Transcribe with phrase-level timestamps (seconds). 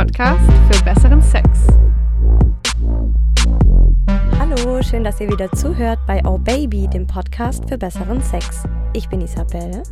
[0.00, 1.66] Podcast für besseren Sex.
[4.38, 8.62] Hallo, schön, dass ihr wieder zuhört bei Oh Baby, dem Podcast für besseren Sex.
[8.94, 9.82] Ich bin Isabelle.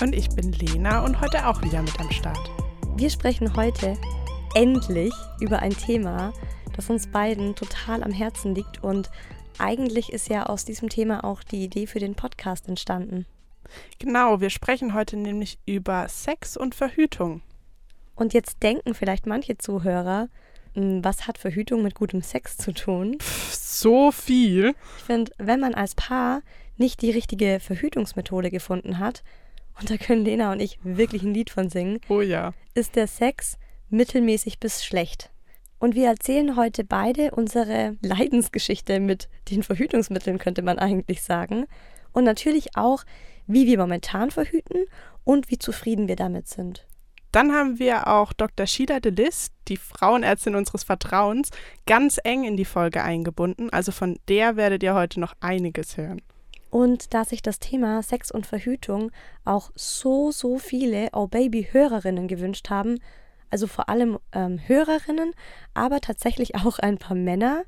[0.00, 2.50] Und ich bin Lena und heute auch wieder mit am Start.
[2.96, 3.96] Wir sprechen heute
[4.56, 6.32] endlich über ein Thema,
[6.74, 9.12] das uns beiden total am Herzen liegt und
[9.58, 13.26] eigentlich ist ja aus diesem Thema auch die Idee für den Podcast entstanden.
[14.00, 17.42] Genau, wir sprechen heute nämlich über Sex und Verhütung.
[18.14, 20.28] Und jetzt denken vielleicht manche Zuhörer,
[20.74, 23.18] hm, was hat Verhütung mit gutem Sex zu tun?
[23.20, 24.74] Pff, so viel.
[24.98, 26.42] Ich finde, wenn man als Paar
[26.76, 29.22] nicht die richtige Verhütungsmethode gefunden hat,
[29.80, 32.52] und da können Lena und ich wirklich ein Lied von singen, Oh ja.
[32.74, 33.58] ist der Sex
[33.88, 35.30] mittelmäßig bis schlecht.
[35.78, 41.66] Und wir erzählen heute beide unsere Leidensgeschichte mit den Verhütungsmitteln, könnte man eigentlich sagen.
[42.12, 43.04] Und natürlich auch,
[43.46, 44.84] wie wir momentan verhüten
[45.24, 46.86] und wie zufrieden wir damit sind.
[47.32, 48.66] Dann haben wir auch Dr.
[48.66, 51.50] Sheila de List, die Frauenärztin unseres Vertrauens,
[51.86, 53.70] ganz eng in die Folge eingebunden.
[53.70, 56.20] Also von der werdet ihr heute noch einiges hören.
[56.70, 59.10] Und da sich das Thema Sex und Verhütung
[59.44, 62.98] auch so, so viele Oh Baby-Hörerinnen gewünscht haben,
[63.50, 65.32] also vor allem ähm, Hörerinnen,
[65.74, 67.64] aber tatsächlich auch ein paar Männer,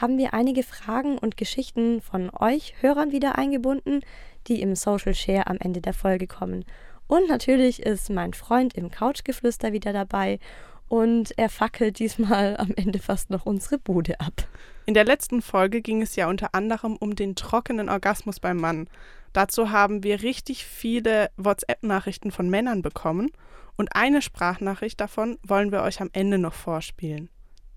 [0.00, 4.00] haben wir einige Fragen und Geschichten von euch Hörern wieder eingebunden,
[4.46, 6.64] die im Social Share am Ende der Folge kommen.
[7.10, 10.38] Und natürlich ist mein Freund im Couchgeflüster wieder dabei
[10.86, 14.46] und er fackelt diesmal am Ende fast noch unsere Bude ab.
[14.86, 18.88] In der letzten Folge ging es ja unter anderem um den trockenen Orgasmus beim Mann.
[19.32, 23.32] Dazu haben wir richtig viele WhatsApp-Nachrichten von Männern bekommen
[23.76, 27.28] und eine Sprachnachricht davon wollen wir euch am Ende noch vorspielen.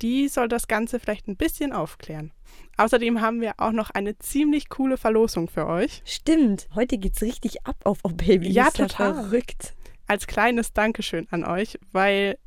[0.04, 2.32] Die soll das Ganze vielleicht ein bisschen aufklären.
[2.78, 6.02] Außerdem haben wir auch noch eine ziemlich coole Verlosung für euch.
[6.06, 8.50] Stimmt, heute geht's richtig ab auf Oh Baby.
[8.52, 9.14] Ja, Ist total.
[9.16, 9.74] verrückt.
[10.06, 12.38] Als kleines Dankeschön an euch, weil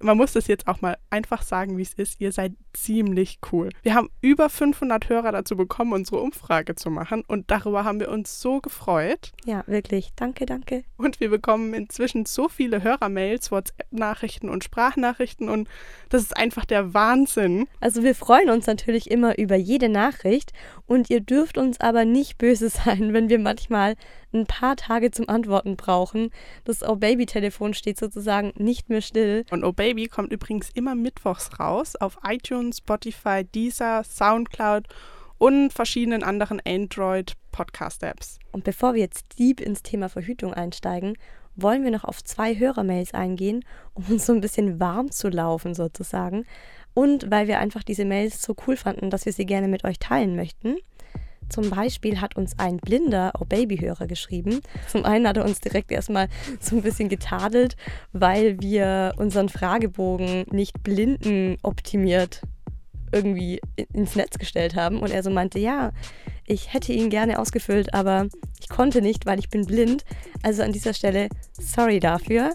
[0.00, 2.20] man muss das jetzt auch mal einfach sagen, wie es ist.
[2.20, 3.70] Ihr seid ziemlich cool.
[3.82, 8.10] Wir haben über 500 Hörer dazu bekommen, unsere Umfrage zu machen und darüber haben wir
[8.10, 9.32] uns so gefreut.
[9.44, 10.12] Ja, wirklich.
[10.16, 10.84] Danke, danke.
[10.96, 15.68] Und wir bekommen inzwischen so viele Hörermails, WhatsApp-Nachrichten und Sprachnachrichten und
[16.08, 17.66] das ist einfach der Wahnsinn.
[17.80, 20.52] Also wir freuen uns natürlich immer über jede Nachricht
[20.86, 23.96] und ihr dürft uns aber nicht böse sein, wenn wir manchmal
[24.32, 26.30] ein paar Tage zum Antworten brauchen.
[26.64, 29.44] Das Oh Baby Telefon steht sozusagen nicht mehr still.
[29.50, 34.86] Und Oh Baby kommt übrigens immer mittwochs raus auf iTunes, Spotify, Deezer, Soundcloud
[35.38, 38.38] und verschiedenen anderen Android-Podcast-Apps.
[38.52, 41.16] Und bevor wir jetzt deep ins Thema Verhütung einsteigen,
[41.54, 43.64] wollen wir noch auf zwei Hörermails eingehen,
[43.94, 46.44] um uns so ein bisschen warm zu laufen sozusagen.
[46.94, 49.98] Und weil wir einfach diese Mails so cool fanden, dass wir sie gerne mit euch
[49.98, 50.76] teilen möchten.
[51.48, 54.60] Zum Beispiel hat uns ein blinder Oh Baby-Hörer geschrieben.
[54.86, 56.28] Zum einen hat er uns direkt erstmal
[56.60, 57.76] so ein bisschen getadelt,
[58.12, 62.42] weil wir unseren Fragebogen nicht blinden optimiert
[63.12, 63.60] irgendwie
[63.92, 65.00] ins Netz gestellt haben.
[65.00, 65.92] Und er so meinte, ja,
[66.46, 68.26] ich hätte ihn gerne ausgefüllt, aber
[68.60, 70.04] ich konnte nicht, weil ich bin blind.
[70.42, 72.52] Also an dieser Stelle sorry dafür.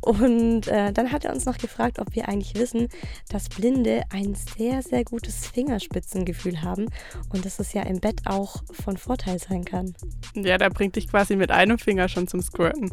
[0.00, 2.88] Und äh, dann hat er uns noch gefragt, ob wir eigentlich wissen,
[3.28, 6.86] dass Blinde ein sehr, sehr gutes Fingerspitzengefühl haben
[7.32, 9.94] und dass es ja im Bett auch von Vorteil sein kann.
[10.34, 12.92] Ja, der bringt dich quasi mit einem Finger schon zum Squirten.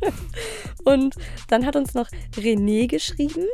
[0.84, 1.14] Und
[1.48, 3.46] dann hat uns noch René geschrieben,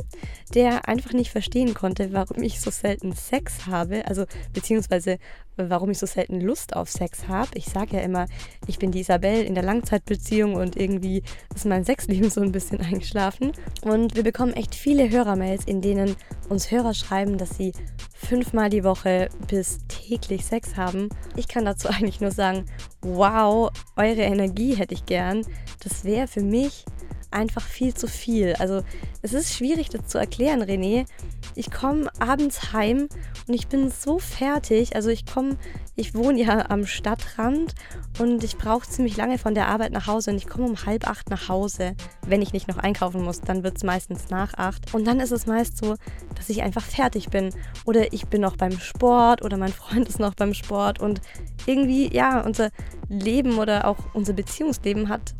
[0.54, 5.18] der einfach nicht verstehen konnte, warum ich so selten Sex habe, also beziehungsweise
[5.56, 7.50] warum ich so selten Lust auf Sex habe.
[7.54, 8.26] Ich sage ja immer,
[8.66, 11.22] ich bin die Isabelle in der Langzeitbeziehung und irgendwie
[11.54, 13.52] ist mein Sexleben so ein bisschen eingeschlafen.
[13.82, 16.16] Und wir bekommen echt viele Hörermails, in denen
[16.48, 17.72] uns Hörer schreiben, dass sie
[18.14, 21.08] fünfmal die Woche bis täglich Sex haben.
[21.36, 22.66] Ich kann dazu eigentlich nur sagen,
[23.02, 25.44] wow, eure Energie hätte ich gern.
[25.80, 26.84] Das wäre für mich
[27.30, 28.54] einfach viel zu viel.
[28.58, 28.82] Also
[29.22, 31.06] es ist schwierig, das zu erklären, René.
[31.54, 33.08] Ich komme abends heim
[33.46, 34.94] und ich bin so fertig.
[34.96, 35.56] Also ich komme,
[35.96, 37.74] ich wohne ja am Stadtrand
[38.18, 41.08] und ich brauche ziemlich lange von der Arbeit nach Hause und ich komme um halb
[41.08, 41.94] acht nach Hause.
[42.26, 44.94] Wenn ich nicht noch einkaufen muss, dann wird es meistens nach acht.
[44.94, 45.96] Und dann ist es meist so,
[46.34, 47.50] dass ich einfach fertig bin.
[47.84, 51.20] Oder ich bin noch beim Sport oder mein Freund ist noch beim Sport und
[51.66, 52.70] irgendwie, ja, unser
[53.08, 55.34] Leben oder auch unser Beziehungsleben hat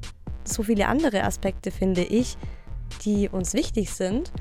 [0.45, 2.37] so viele andere Aspekte, finde ich,
[3.05, 4.33] die uns wichtig sind,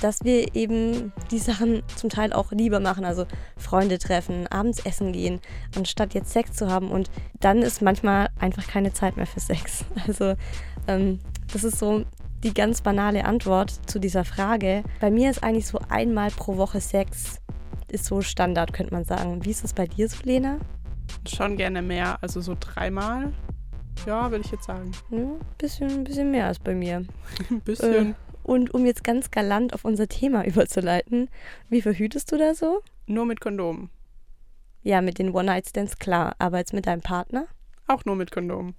[0.00, 3.04] dass wir eben die Sachen zum Teil auch lieber machen.
[3.04, 5.40] Also Freunde treffen, abends essen gehen,
[5.76, 6.90] anstatt jetzt Sex zu haben.
[6.90, 7.10] Und
[7.40, 9.84] dann ist manchmal einfach keine Zeit mehr für Sex.
[10.06, 10.34] Also
[10.86, 11.20] ähm,
[11.52, 12.04] das ist so
[12.42, 14.82] die ganz banale Antwort zu dieser Frage.
[15.00, 17.40] Bei mir ist eigentlich so einmal pro Woche Sex
[17.88, 19.44] ist so Standard, könnte man sagen.
[19.44, 20.58] Wie ist es bei dir so, Lena?
[21.26, 23.32] Schon gerne mehr, also so dreimal.
[24.06, 24.92] Ja, würde ich jetzt sagen.
[25.10, 25.26] Ja,
[25.58, 27.04] bisschen, bisschen mehr als bei mir.
[27.50, 28.10] Ein bisschen.
[28.10, 31.28] Äh, Und um jetzt ganz galant auf unser Thema überzuleiten,
[31.68, 32.82] wie verhütest du da so?
[33.06, 33.90] Nur mit Kondom.
[34.82, 37.46] Ja, mit den One-Night-Stands klar, aber jetzt mit deinem Partner?
[37.86, 38.74] Auch nur mit Kondom.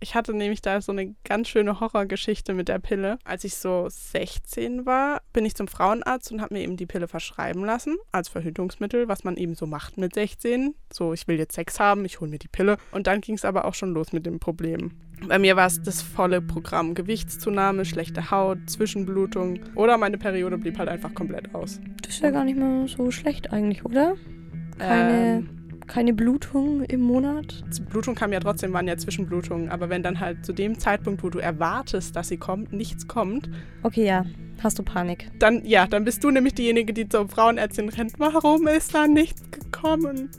[0.00, 3.18] Ich hatte nämlich da so eine ganz schöne Horrorgeschichte mit der Pille.
[3.24, 7.08] Als ich so 16 war, bin ich zum Frauenarzt und habe mir eben die Pille
[7.08, 10.74] verschreiben lassen als Verhütungsmittel, was man eben so macht mit 16.
[10.92, 12.76] So, ich will jetzt Sex haben, ich hole mir die Pille.
[12.92, 14.92] Und dann ging es aber auch schon los mit dem Problem.
[15.26, 16.94] Bei mir war es das volle Programm.
[16.94, 21.80] Gewichtszunahme, schlechte Haut, Zwischenblutung oder meine Periode blieb halt einfach komplett aus.
[22.02, 24.14] Das ist ja gar nicht mal so schlecht eigentlich, oder?
[24.78, 25.55] Keine, Ähm,
[25.86, 27.64] keine Blutung im Monat?
[27.90, 29.68] Blutung kam ja trotzdem, waren ja Zwischenblutungen.
[29.70, 33.48] Aber wenn dann halt zu dem Zeitpunkt, wo du erwartest, dass sie kommt, nichts kommt,
[33.82, 34.24] Okay, ja.
[34.62, 35.30] Hast du Panik?
[35.38, 38.14] dann, ja, dann bist du nämlich diejenige, die zur Frauenärztin rennt.
[38.18, 40.30] Warum ist da nichts gekommen?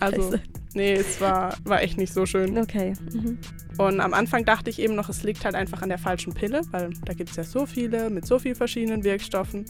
[0.00, 0.34] Also,
[0.74, 2.56] nee, es war, war echt nicht so schön.
[2.56, 2.94] Okay.
[3.12, 3.38] Mhm.
[3.76, 6.60] Und am Anfang dachte ich eben noch, es liegt halt einfach an der falschen Pille,
[6.70, 9.64] weil da gibt es ja so viele mit so vielen verschiedenen Wirkstoffen.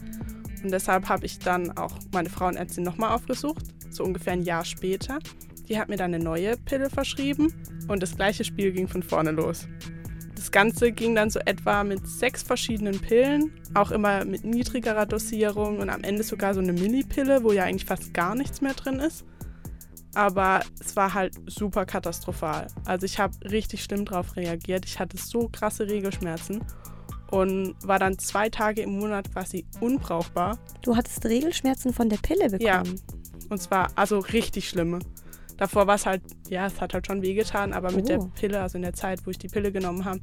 [0.64, 5.18] Und deshalb habe ich dann auch meine Frauenärztin nochmal aufgesucht, so ungefähr ein Jahr später.
[5.68, 7.52] Die hat mir dann eine neue Pille verschrieben
[7.86, 9.68] und das gleiche Spiel ging von vorne los.
[10.34, 15.80] Das Ganze ging dann so etwa mit sechs verschiedenen Pillen, auch immer mit niedrigerer Dosierung
[15.80, 19.00] und am Ende sogar so eine Millipille, wo ja eigentlich fast gar nichts mehr drin
[19.00, 19.24] ist.
[20.14, 22.68] Aber es war halt super katastrophal.
[22.86, 24.86] Also ich habe richtig schlimm drauf reagiert.
[24.86, 26.62] Ich hatte so krasse Regelschmerzen
[27.34, 30.58] und war dann zwei Tage im Monat quasi unbrauchbar.
[30.82, 32.60] Du hattest Regelschmerzen von der Pille bekommen.
[32.62, 32.82] Ja.
[33.50, 34.98] Und zwar also richtig schlimme.
[35.56, 38.30] Davor war es halt, ja, es hat halt schon wehgetan, aber mit der Oh.
[38.34, 40.18] Pille, also in der Zeit, wo ich die Pille genommen habe.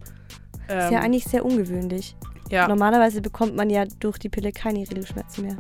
[0.68, 2.16] ist ja eigentlich sehr ungewöhnlich.
[2.50, 5.58] ja, Normalerweise bekommt man ja durch die Pille keine Regelschmerzen mehr.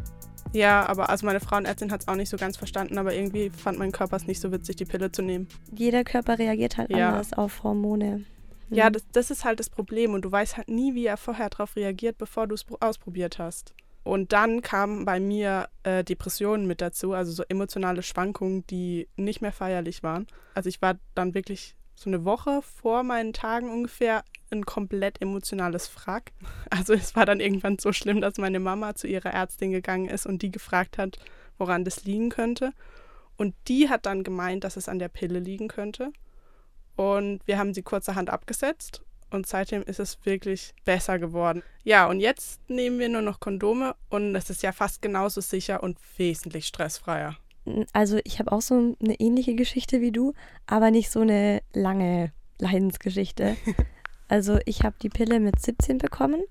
[0.53, 3.79] ja, aber also meine Frauenärztin hat es auch nicht so ganz verstanden, aber irgendwie fand
[3.79, 5.47] mein Körper es nicht so witzig, die Pille zu nehmen.
[5.73, 7.09] Jeder Körper reagiert halt Ja.
[7.09, 8.25] anders auf Hormone.
[8.71, 8.93] Ja, Mhm.
[8.93, 11.75] das, das ist halt das Problem und du weißt halt nie, wie er vorher darauf
[11.75, 13.73] reagiert, bevor du es pro- ausprobiert hast.
[14.03, 19.41] Und dann kamen bei mir äh, Depressionen mit dazu, also so emotionale Schwankungen, die nicht
[19.41, 20.25] mehr feierlich waren.
[20.55, 25.89] Also ich war dann wirklich so eine Woche vor meinen Tagen ungefähr ein komplett emotionales
[25.95, 26.31] Wrack.
[26.71, 30.25] Also es war dann irgendwann so schlimm, dass meine Mama zu ihrer Ärztin gegangen ist
[30.25, 31.17] und die gefragt hat,
[31.59, 32.71] woran das liegen könnte.
[33.37, 36.11] Und die hat dann gemeint, dass es an der Pille liegen könnte.
[36.95, 39.01] Und wir haben sie kurzerhand abgesetzt
[39.31, 41.63] und seitdem ist es wirklich besser geworden.
[41.83, 45.81] Ja, und jetzt nehmen wir nur noch Kondome und es ist ja fast genauso sicher
[45.81, 47.37] und wesentlich stressfreier.
[47.93, 50.33] Also ich habe auch so eine ähnliche Geschichte wie du,
[50.67, 53.55] aber nicht so eine lange Leidensgeschichte.
[54.27, 56.43] also ich habe die Pille mit 17 bekommen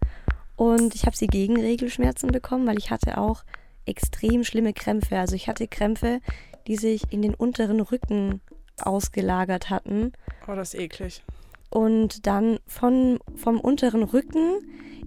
[0.56, 3.44] und ich habe sie gegen Regelschmerzen bekommen, weil ich hatte auch
[3.86, 5.18] extrem schlimme Krämpfe.
[5.18, 6.20] Also ich hatte Krämpfe,
[6.66, 8.40] die sich in den unteren Rücken
[8.86, 10.12] ausgelagert hatten
[10.48, 11.22] Oh, das ist eklig.
[11.70, 14.60] und dann von, vom unteren Rücken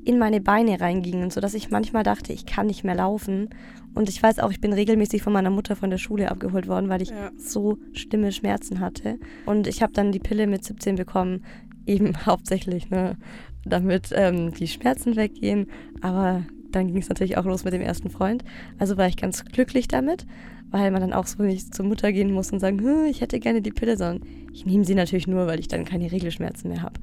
[0.06, 3.50] in meine Beine reingingen, sodass ich manchmal dachte, ich kann nicht mehr laufen.
[3.96, 6.90] Und ich weiß auch, ich bin regelmäßig von meiner Mutter von der Schule abgeholt worden,
[6.90, 7.32] weil ich Ja.
[7.38, 9.18] so schlimme Schmerzen hatte.
[9.46, 11.46] Und ich habe dann die Pille mit 17 bekommen,
[11.86, 13.18] eben hauptsächlich, ne,
[13.66, 15.68] damit ähm, die Schmerzen weggehen.
[16.02, 18.44] Aber dann ging es natürlich auch los mit dem ersten Freund.
[18.80, 20.26] Also war ich ganz glücklich damit,
[20.74, 23.40] weil man dann auch so nicht zur Mutter gehen muss und sagen, "Hm, ich hätte
[23.40, 26.82] gerne die Pille, sondern ich nehme sie natürlich nur, weil ich dann keine Regelschmerzen mehr
[26.82, 27.00] habe.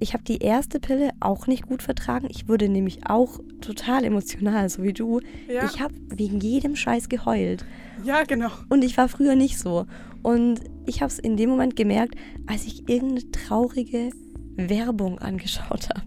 [0.00, 2.26] Ich habe die erste Pille auch nicht gut vertragen.
[2.28, 5.20] Ich wurde nämlich auch total emotional, so wie du.
[5.48, 7.64] Ja, Ich habe wegen jedem Scheiß geheult.
[8.02, 8.48] ja genau.
[8.68, 9.86] Und ich war früher nicht so.
[10.22, 12.16] Und ich habe es in dem Moment gemerkt,
[12.48, 14.10] als ich irgendeine traurige
[14.56, 16.02] Werbung angeschaut habe.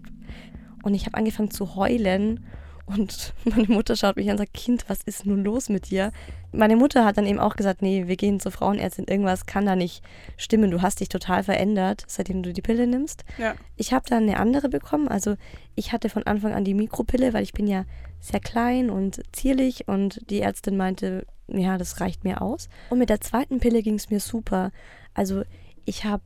[0.82, 2.40] Und ich habe angefangen zu heulen.
[2.86, 6.12] Und meine Mutter schaut mich an und sagt, Kind, was ist nun los mit dir?
[6.52, 9.76] Meine Mutter hat dann eben auch gesagt, nee, wir gehen zur Frauenärztin, irgendwas kann da
[9.76, 10.02] nicht
[10.36, 13.24] stimmen, du hast dich total verändert, seitdem du die Pille nimmst.
[13.38, 15.08] Ja, Ich habe dann eine andere bekommen.
[15.08, 15.36] Also
[15.74, 17.84] ich hatte von Anfang an die Mikropille, weil ich bin ja
[18.20, 22.68] sehr klein und zierlich und die Ärztin meinte, ja, das reicht mir aus.
[22.90, 24.70] Und mit der zweiten Pille ging es mir super.
[25.14, 25.42] Also
[25.84, 26.22] ich habe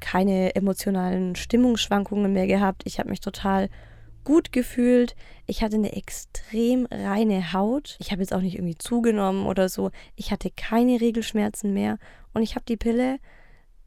[0.00, 2.82] keine emotionalen Stimmungsschwankungen mehr gehabt.
[2.86, 3.68] Ich habe mich total
[4.30, 5.16] gut gefühlt.
[5.48, 7.96] Ich hatte eine extrem reine Haut.
[7.98, 9.90] Ich habe jetzt auch nicht irgendwie zugenommen oder so.
[10.14, 11.98] Ich hatte keine Regelschmerzen mehr
[12.32, 13.18] und ich habe die Pille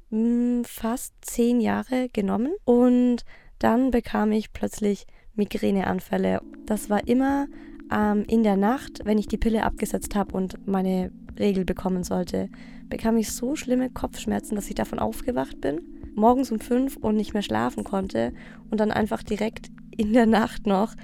[0.09, 3.23] mh, fast zehn Jahre genommen und
[3.57, 6.41] dann bekam ich plötzlich Migräneanfälle.
[6.65, 7.47] Das war immer
[7.89, 12.49] ähm, in der Nacht, wenn ich die Pille abgesetzt habe und meine Regel bekommen sollte,
[12.89, 15.79] bekam ich so schlimme Kopfschmerzen, dass ich davon aufgewacht bin,
[16.15, 18.33] morgens um fünf und nicht mehr schlafen konnte
[18.69, 20.95] und dann einfach direkt in der Nacht noch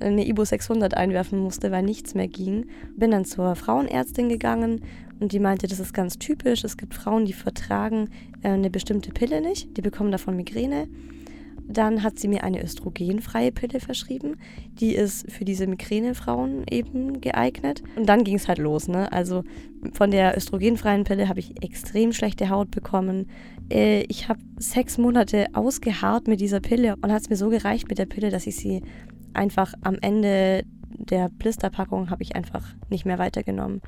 [0.00, 2.66] eine Ibo 600 einwerfen musste, weil nichts mehr ging.
[2.96, 4.82] Bin dann zur Frauenärztin gegangen
[5.20, 6.64] und die meinte, das ist ganz typisch.
[6.64, 8.10] Es gibt Frauen, die vertragen
[8.42, 10.88] äh, eine bestimmte Pille nicht, die bekommen davon Migräne.
[11.70, 14.36] dann hat sie mir eine östrogenfreie Pille verschrieben.
[14.80, 17.82] Die ist für diese Migränefrauen eben geeignet.
[17.94, 18.88] Und dann ging es halt los.
[18.88, 19.12] Ne?
[19.12, 19.44] Also
[19.92, 23.26] von der östrogenfreien Pille habe ich extrem schlechte Haut bekommen.
[23.70, 27.88] Äh, ich habe sechs Monate ausgeharrt mit dieser Pille und hat es mir so gereicht
[27.88, 28.82] mit der Pille, dass ich sie
[29.34, 33.80] einfach am Ende der Blisterpackung habe ich einfach nicht mehr weitergenommen.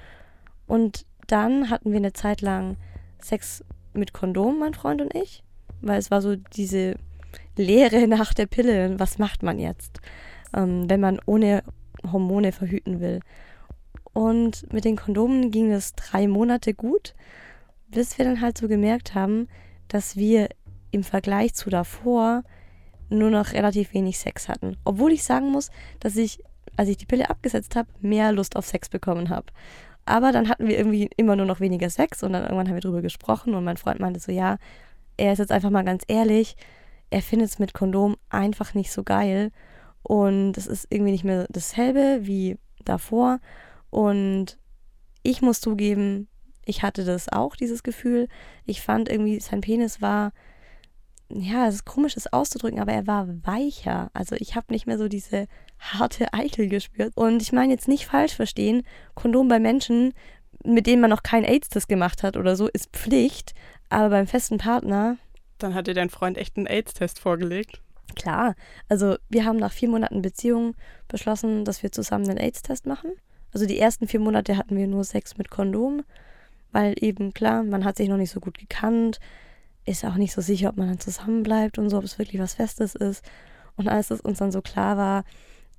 [0.66, 2.76] Und dann hatten wir eine Zeit lang
[3.20, 5.42] Sex mit Kondom, mein Freund und ich,
[5.80, 6.96] weil es war so diese
[7.56, 8.98] Lehre nach der Pille.
[8.98, 10.00] Was macht man jetzt,
[10.54, 11.62] ähm, wenn man ohne
[12.10, 13.20] Hormone verhüten will?
[14.12, 17.14] Und mit den Kondomen ging es drei Monate gut,
[17.88, 19.48] bis wir dann halt so gemerkt haben,
[19.90, 20.48] dass wir
[20.92, 22.42] im Vergleich zu davor
[23.10, 24.76] nur noch relativ wenig Sex hatten.
[24.84, 26.42] Obwohl ich sagen muss, dass ich,
[26.76, 29.46] als ich die Pille abgesetzt habe, mehr Lust auf Sex bekommen habe.
[30.06, 32.80] Aber dann hatten wir irgendwie immer nur noch weniger Sex und dann irgendwann haben wir
[32.80, 34.56] drüber gesprochen und mein Freund meinte so, ja,
[35.16, 36.56] er ist jetzt einfach mal ganz ehrlich,
[37.10, 39.50] er findet es mit Kondom einfach nicht so geil
[40.02, 43.40] und es ist irgendwie nicht mehr dasselbe wie davor
[43.90, 44.56] und
[45.22, 46.28] ich muss zugeben,
[46.70, 48.28] ich hatte das auch, dieses Gefühl.
[48.64, 50.32] Ich fand irgendwie, sein Penis war,
[51.28, 54.10] ja, es ist komisch, das auszudrücken, aber er war weicher.
[54.14, 55.46] Also ich habe nicht mehr so diese
[55.78, 57.12] harte Eichel gespürt.
[57.16, 58.82] Und ich meine jetzt nicht falsch verstehen,
[59.14, 60.14] Kondom bei Menschen,
[60.64, 63.54] mit denen man noch keinen AIDS-Test gemacht hat oder so, ist Pflicht.
[63.88, 65.16] Aber beim festen Partner
[65.62, 67.80] dann hat dir dein Freund echt einen AIDS-Test vorgelegt.
[68.16, 68.54] Klar.
[68.88, 70.74] Also wir haben nach vier Monaten Beziehung
[71.08, 73.12] beschlossen, dass wir zusammen einen AIDS-Test machen.
[73.52, 76.02] Also die ersten vier Monate hatten wir nur Sex mit Kondom,
[76.72, 79.20] weil eben klar, man hat sich noch nicht so gut gekannt,
[79.84, 82.54] ist auch nicht so sicher, ob man dann zusammenbleibt und so, ob es wirklich was
[82.54, 83.24] Festes ist.
[83.76, 85.24] Und als es uns dann so klar war,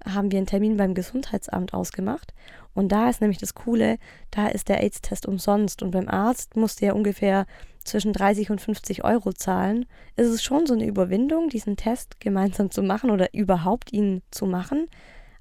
[0.05, 2.33] haben wir einen Termin beim Gesundheitsamt ausgemacht.
[2.73, 3.97] Und da ist nämlich das Coole,
[4.31, 5.83] da ist der AIDS-Test umsonst.
[5.83, 7.45] Und beim Arzt musste er ungefähr
[7.83, 9.85] zwischen 30 und 50 Euro zahlen.
[10.15, 14.45] Es ist schon so eine Überwindung, diesen Test gemeinsam zu machen oder überhaupt ihn zu
[14.45, 14.87] machen.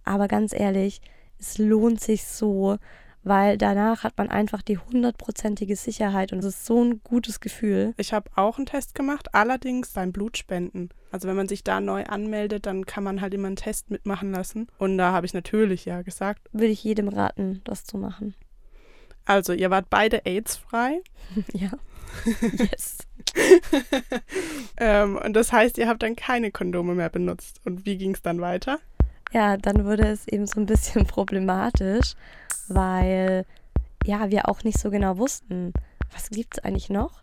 [0.05, 1.01] Aber ganz ehrlich,
[1.39, 2.77] es lohnt sich so,
[3.23, 7.95] weil danach hat man einfach die hundertprozentige Sicherheit und es ist so ein gutes Gefühl.
[7.97, 10.91] Ich habe auch einen Test gemacht, allerdings beim Blutspenden.
[11.11, 14.31] Also wenn man sich da neu anmeldet, dann kann man halt immer einen Test mitmachen
[14.31, 14.69] lassen.
[14.79, 16.49] Und da habe ich natürlich ja gesagt.
[16.53, 18.35] Würde ich jedem raten, das zu machen.
[19.25, 21.03] Also, ihr wart beide AIDS-frei.
[21.53, 21.71] ja.
[22.59, 22.99] Yes.
[24.77, 27.61] ähm, und das heißt, ihr habt dann keine Kondome mehr benutzt.
[27.65, 28.81] Und wie ging es dann weiter?
[29.33, 32.15] Ja, dann wurde es eben so ein bisschen problematisch,
[32.69, 33.45] weil
[34.05, 35.73] ja, wir auch nicht so genau wussten,
[36.13, 37.23] was gibt es eigentlich noch.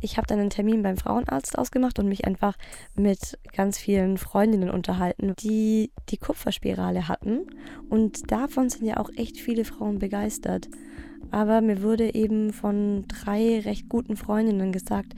[0.00, 2.56] Ich habe dann einen Termin beim Frauenarzt ausgemacht und mich einfach
[2.96, 7.42] mit ganz vielen Freundinnen unterhalten, die die Kupferspirale hatten.
[7.88, 10.68] Und davon sind ja auch echt viele Frauen begeistert.
[11.30, 15.14] Aber mir wurde eben von drei recht guten Freundinnen gesagt,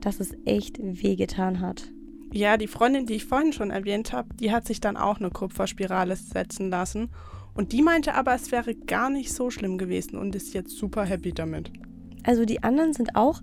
[0.00, 1.90] dass es echt wehgetan hat.
[2.32, 5.30] Ja, die Freundin, die ich vorhin schon erwähnt habe, die hat sich dann auch eine
[5.30, 7.10] Kupferspirale setzen lassen.
[7.54, 11.04] Und die meinte aber, es wäre gar nicht so schlimm gewesen und ist jetzt super
[11.04, 11.72] happy damit.
[12.24, 13.40] Also die anderen sind auch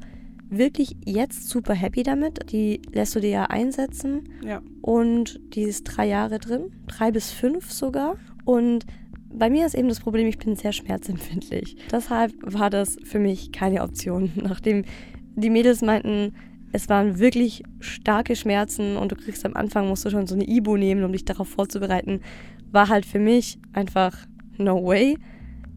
[0.49, 2.51] wirklich jetzt super happy damit.
[2.51, 4.29] Die lässt du dir ja einsetzen.
[4.45, 4.61] Ja.
[4.81, 8.17] Und die ist drei Jahre drin, drei bis fünf sogar.
[8.45, 8.85] Und
[9.33, 11.77] bei mir ist eben das Problem, ich bin sehr schmerzempfindlich.
[11.91, 14.31] Deshalb war das für mich keine Option.
[14.35, 14.83] Nachdem
[15.35, 16.35] die Mädels meinten,
[16.73, 20.47] es waren wirklich starke Schmerzen und du kriegst am Anfang, musst du schon so eine
[20.47, 22.21] Ibu nehmen, um dich darauf vorzubereiten,
[22.71, 24.17] war halt für mich einfach
[24.57, 25.17] no way.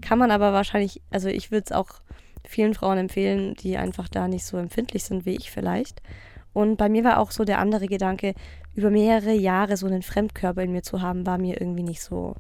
[0.01, 2.01] Kann man aber wahrscheinlich, also ich würde es auch
[2.45, 6.01] vielen Frauen empfehlen, die einfach da nicht so empfindlich sind wie ich vielleicht.
[6.53, 8.35] Und bei mir war auch so der andere Gedanke,
[8.75, 12.35] über mehrere Jahre so einen Fremdkörper in mir zu haben, war mir irgendwie nicht so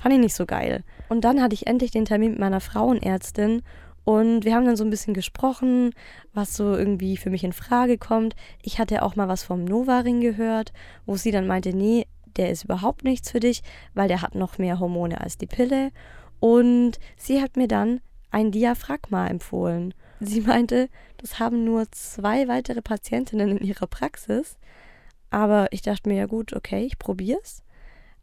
[0.00, 0.82] Fand ich nicht so geil.
[1.08, 3.62] Und dann hatte ich endlich den Termin mit meiner Frauenärztin
[4.04, 5.94] und wir haben dann so ein bisschen gesprochen,
[6.34, 8.36] was so irgendwie für mich in Frage kommt.
[8.62, 10.72] Ich hatte auch mal was vom Nova-Ring gehört,
[11.06, 12.06] wo sie dann meinte, nee,
[12.36, 13.62] der ist überhaupt nichts für dich,
[13.94, 15.90] weil der hat noch mehr Hormone als die Pille.
[16.38, 19.94] Und sie hat mir dann ein Diaphragma empfohlen.
[20.20, 24.58] Sie meinte, das haben nur zwei weitere Patientinnen in ihrer Praxis.
[25.30, 27.62] Aber ich dachte mir, ja gut, okay, ich probier's.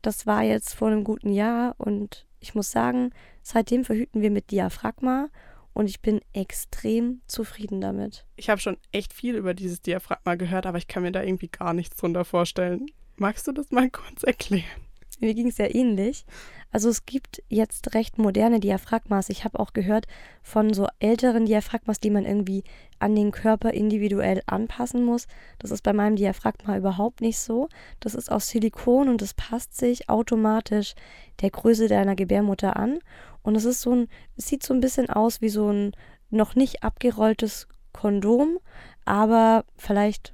[0.01, 3.11] Das war jetzt vor einem guten Jahr und ich muss sagen,
[3.41, 5.29] seitdem verhüten wir mit Diaphragma
[5.73, 8.25] und ich bin extrem zufrieden damit.
[8.35, 11.47] Ich habe schon echt viel über dieses Diaphragma gehört, aber ich kann mir da irgendwie
[11.49, 12.87] gar nichts drunter vorstellen.
[13.15, 14.90] Magst du das mal kurz erklären?
[15.21, 16.25] Mir ging es ja ähnlich.
[16.71, 19.29] Also es gibt jetzt recht moderne Diaphragmas.
[19.29, 20.07] Ich habe auch gehört
[20.41, 22.63] von so älteren Diaphragmas, die man irgendwie
[22.97, 25.27] an den Körper individuell anpassen muss.
[25.59, 27.69] Das ist bei meinem Diaphragma überhaupt nicht so.
[27.99, 30.95] Das ist aus Silikon und das passt sich automatisch
[31.41, 32.97] der Größe deiner Gebärmutter an.
[33.43, 35.91] Und es ist so ein, sieht so ein bisschen aus wie so ein
[36.31, 38.57] noch nicht abgerolltes Kondom,
[39.05, 40.33] aber vielleicht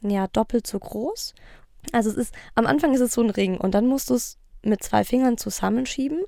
[0.00, 1.34] ja doppelt so groß
[1.90, 4.38] Also es ist, am Anfang ist es so ein Ring und dann musst du es
[4.64, 6.20] mit zwei Fingern zusammenschieben,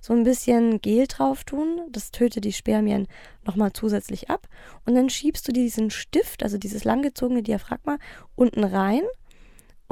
[0.00, 3.06] so ein bisschen Gel drauf tun, das tötet die Spermien
[3.44, 4.48] nochmal zusätzlich ab.
[4.86, 7.98] Und dann schiebst du diesen Stift, also dieses langgezogene Diaphragma,
[8.34, 9.02] unten rein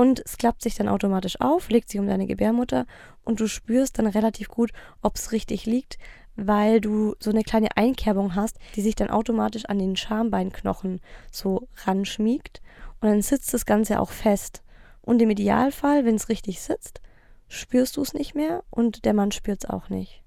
[0.00, 2.86] und es klappt sich dann automatisch auf, legt sich um deine Gebärmutter
[3.22, 4.70] und du spürst dann relativ gut,
[5.02, 5.98] ob es richtig liegt,
[6.36, 11.00] weil du so eine kleine Einkerbung hast, die sich dann automatisch an den Schambeinknochen
[11.30, 12.62] so ranschmiegt.
[13.00, 14.62] Und dann sitzt das Ganze auch fest.
[15.11, 17.00] Und im Idealfall, wenn es richtig sitzt,
[17.49, 20.23] spürst du es nicht mehr und der Mann spürt es auch nicht.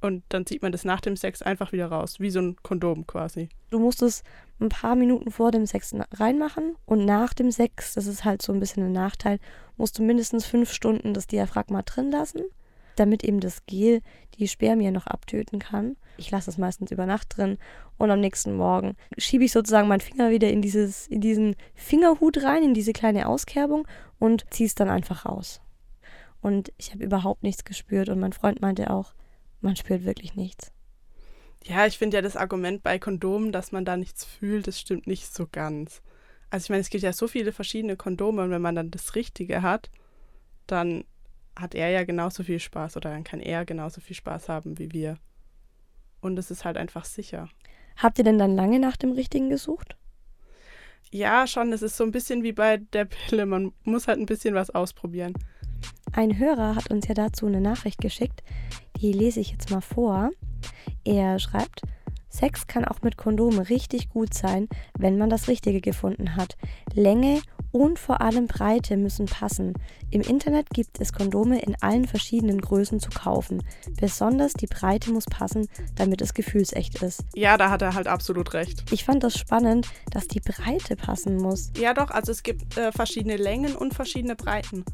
[0.00, 3.06] Und dann zieht man das nach dem Sex einfach wieder raus, wie so ein Kondom
[3.06, 3.50] quasi.
[3.70, 4.24] Du musst es
[4.58, 8.52] ein paar Minuten vor dem Sex reinmachen und nach dem Sex, das ist halt so
[8.52, 9.38] ein bisschen ein Nachteil,
[9.76, 12.42] musst du mindestens fünf Stunden das Diaphragma drin lassen,
[12.96, 14.00] damit eben das Gel
[14.40, 15.94] die Spermien noch abtöten kann.
[16.20, 17.56] Ich lasse es meistens über Nacht drin
[17.96, 22.42] und am nächsten Morgen schiebe ich sozusagen meinen Finger wieder in, dieses, in diesen Fingerhut
[22.42, 25.62] rein, in diese kleine Auskerbung und ziehe es dann einfach raus.
[26.42, 29.14] Und ich habe überhaupt nichts gespürt und mein Freund meinte auch,
[29.62, 30.72] man spürt wirklich nichts.
[31.64, 35.06] Ja, ich finde ja das Argument bei Kondomen, dass man da nichts fühlt, das stimmt
[35.06, 36.02] nicht so ganz.
[36.50, 39.14] Also ich meine, es gibt ja so viele verschiedene Kondome und wenn man dann das
[39.14, 39.90] Richtige hat,
[40.66, 41.04] dann
[41.56, 44.92] hat er ja genauso viel Spaß oder dann kann er genauso viel Spaß haben wie
[44.92, 45.18] wir.
[46.20, 47.48] Und es ist halt einfach sicher.
[47.96, 49.96] Habt ihr denn dann lange nach dem Richtigen gesucht?
[51.10, 51.72] Ja, schon.
[51.72, 53.46] Es ist so ein bisschen wie bei der Pille.
[53.46, 55.34] Man muss halt ein bisschen was ausprobieren.
[56.12, 58.42] Ein Hörer hat uns ja dazu eine Nachricht geschickt,
[59.00, 60.30] die lese ich jetzt mal vor.
[61.04, 61.82] Er schreibt,
[62.28, 66.56] Sex kann auch mit Kondomen richtig gut sein, wenn man das Richtige gefunden hat.
[66.94, 69.74] Länge und vor allem Breite müssen passen.
[70.10, 73.62] Im Internet gibt es Kondome in allen verschiedenen Größen zu kaufen.
[74.00, 77.24] Besonders die Breite muss passen, damit es gefühlsecht ist.
[77.34, 78.84] Ja, da hat er halt absolut recht.
[78.92, 81.70] Ich fand das spannend, dass die Breite passen muss.
[81.78, 84.84] Ja, doch, also es gibt äh, verschiedene Längen und verschiedene Breiten.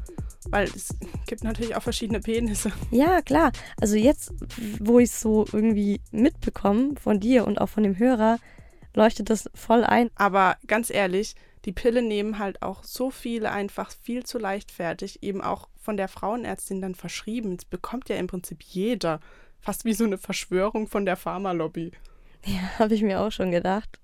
[0.49, 2.71] Weil es gibt natürlich auch verschiedene Penisse.
[2.91, 3.51] Ja, klar.
[3.81, 4.31] Also jetzt,
[4.79, 8.37] wo ich es so irgendwie mitbekomme von dir und auch von dem Hörer,
[8.93, 10.09] leuchtet das voll ein.
[10.15, 11.35] Aber ganz ehrlich,
[11.67, 16.07] die Pille nehmen halt auch so viele einfach viel zu leichtfertig, eben auch von der
[16.07, 17.57] Frauenärztin dann verschrieben.
[17.57, 19.19] Das bekommt ja im Prinzip jeder.
[19.59, 21.91] Fast wie so eine Verschwörung von der Pharmalobby.
[22.45, 23.99] Ja, habe ich mir auch schon gedacht.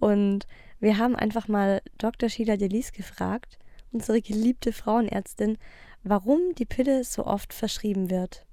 [0.00, 0.48] Und
[0.80, 2.28] wir haben einfach mal Dr.
[2.28, 3.60] Sheila Delis gefragt,
[3.92, 5.56] unsere geliebte Frauenärztin,
[6.04, 8.44] warum die Pille so oft verschrieben wird.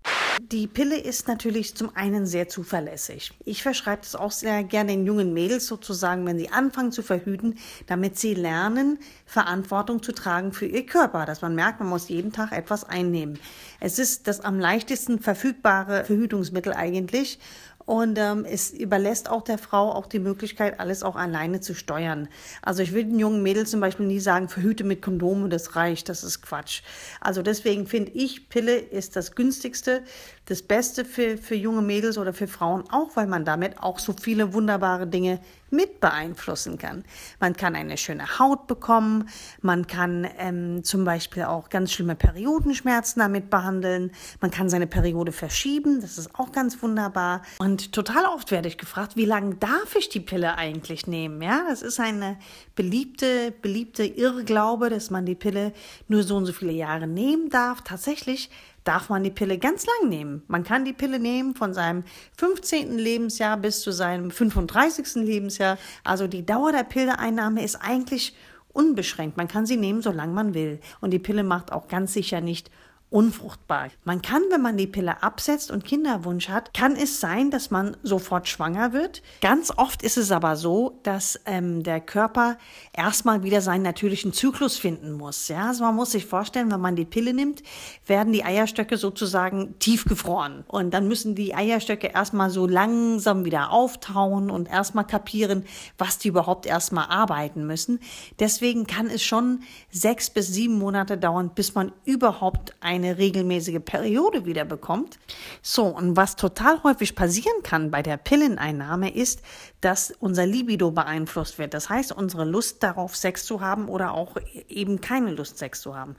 [0.42, 3.32] Die Pille ist natürlich zum einen sehr zuverlässig.
[3.46, 7.60] Ich verschreibe es auch sehr gerne den jungen Mädels sozusagen, wenn sie anfangen zu verhüten,
[7.86, 12.32] damit sie lernen, Verantwortung zu tragen für ihr Körper, dass man merkt, man muss jeden
[12.32, 13.40] Tag etwas einnehmen.
[13.80, 17.38] Es ist das am leichtesten verfügbare Verhütungsmittel eigentlich
[17.86, 22.28] und ähm, es überlässt auch der Frau auch die Möglichkeit, alles auch alleine zu steuern.
[22.62, 26.10] Also ich will den jungen Mädels zum Beispiel nie sagen, verhüte mit Kondomen, das reicht,
[26.10, 26.82] das ist Quatsch.
[27.20, 30.04] Also deswegen finde ich, Pille ist das günstigste,
[30.52, 34.14] das Beste für, für junge Mädels oder für Frauen, auch weil man damit auch so
[34.14, 37.06] viele wunderbare Dinge mit beeinflussen kann.
[37.40, 39.30] Man kann eine schöne Haut bekommen,
[39.62, 44.12] man kann ähm, zum Beispiel auch ganz schlimme Periodenschmerzen damit behandeln,
[44.42, 47.44] man kann seine Periode verschieben, das ist auch ganz wunderbar.
[47.60, 51.42] Und total oft werde ich gefragt, wie lange darf ich die Pille eigentlich nehmen?
[51.42, 52.38] Ja, das ist eine
[52.76, 55.72] beliebte, beliebte Irrglaube, dass man die Pille
[56.10, 57.80] nur so und so viele Jahre nehmen darf.
[57.84, 58.50] Tatsächlich
[58.84, 60.44] darf man die Pille ganz lang nehmen.
[60.48, 62.04] Man kann die Pille nehmen von seinem
[62.38, 62.98] 15.
[62.98, 65.16] Lebensjahr bis zu seinem 35.
[65.24, 65.78] Lebensjahr.
[66.04, 68.36] Also die Dauer der Pilleeinnahme ist eigentlich
[68.70, 69.38] unbeschränkt.
[69.38, 70.80] Man kann sie nehmen, solange man will.
[71.00, 72.72] Und die Pille macht auch ganz sicher nicht
[73.12, 73.90] unfruchtbar.
[74.06, 77.98] Man kann, wenn man die Pille absetzt und Kinderwunsch hat, kann es sein, dass man
[78.04, 79.22] sofort schwanger wird.
[79.42, 82.58] Ganz oft ist es aber so, dass ähm, der Körper
[82.94, 85.50] erstmal wieder seinen natürlichen Zyklus finden muss.
[85.50, 87.64] Ja, also man muss sich vorstellen, wenn man die Pille nimmt,
[88.08, 94.50] werden die Eierstöcke sozusagen tiefgefroren und dann müssen die Eierstöcke erstmal so langsam wieder auftauen
[94.50, 95.66] und erstmal kapieren,
[95.98, 98.00] was die überhaupt erstmal arbeiten müssen.
[98.40, 103.80] Deswegen kann es schon sechs bis sieben Monate dauern, bis man überhaupt ein eine regelmäßige
[103.84, 105.20] Periode wieder bekommt.
[105.62, 109.42] So, und was total häufig passieren kann bei der Pilleneinnahme ist,
[109.82, 111.74] dass unser Libido beeinflusst wird.
[111.74, 114.38] Das heißt, unsere Lust darauf, Sex zu haben oder auch
[114.70, 116.16] eben keine Lust, Sex zu haben.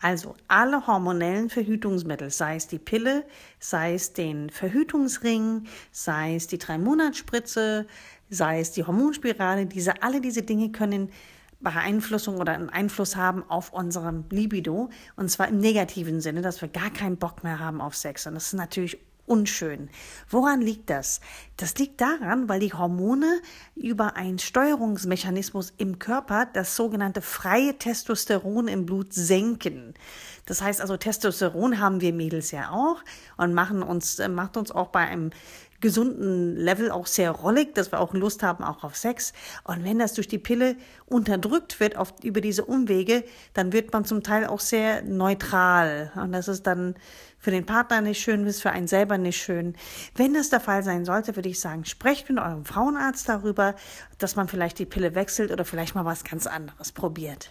[0.00, 3.24] Also alle hormonellen Verhütungsmittel, sei es die Pille,
[3.58, 7.86] sei es den Verhütungsring, sei es die Drei-Monats-Spritze,
[8.30, 11.10] sei es die Hormonspirale, diese, alle diese Dinge können
[11.64, 14.90] Beeinflussung oder einen Einfluss haben auf unserem Libido.
[15.16, 18.26] Und zwar im negativen Sinne, dass wir gar keinen Bock mehr haben auf Sex.
[18.26, 19.88] Und das ist natürlich unschön.
[20.28, 21.20] Woran liegt das?
[21.56, 23.40] Das liegt daran, weil die Hormone
[23.74, 29.94] über einen Steuerungsmechanismus im Körper das sogenannte freie Testosteron im Blut senken.
[30.46, 33.02] Das heißt also, Testosteron haben wir Mädels ja auch
[33.36, 35.30] und machen uns, äh, macht uns auch bei einem
[35.84, 39.34] gesunden Level auch sehr rollig, dass wir auch Lust haben auch auf Sex.
[39.64, 44.06] Und wenn das durch die Pille unterdrückt wird auf, über diese Umwege, dann wird man
[44.06, 46.10] zum Teil auch sehr neutral.
[46.16, 46.94] Und das ist dann
[47.38, 49.76] für den Partner nicht schön, ist für einen selber nicht schön.
[50.16, 53.74] Wenn das der Fall sein sollte, würde ich sagen, sprecht mit eurem Frauenarzt darüber,
[54.16, 57.50] dass man vielleicht die Pille wechselt oder vielleicht mal was ganz anderes probiert.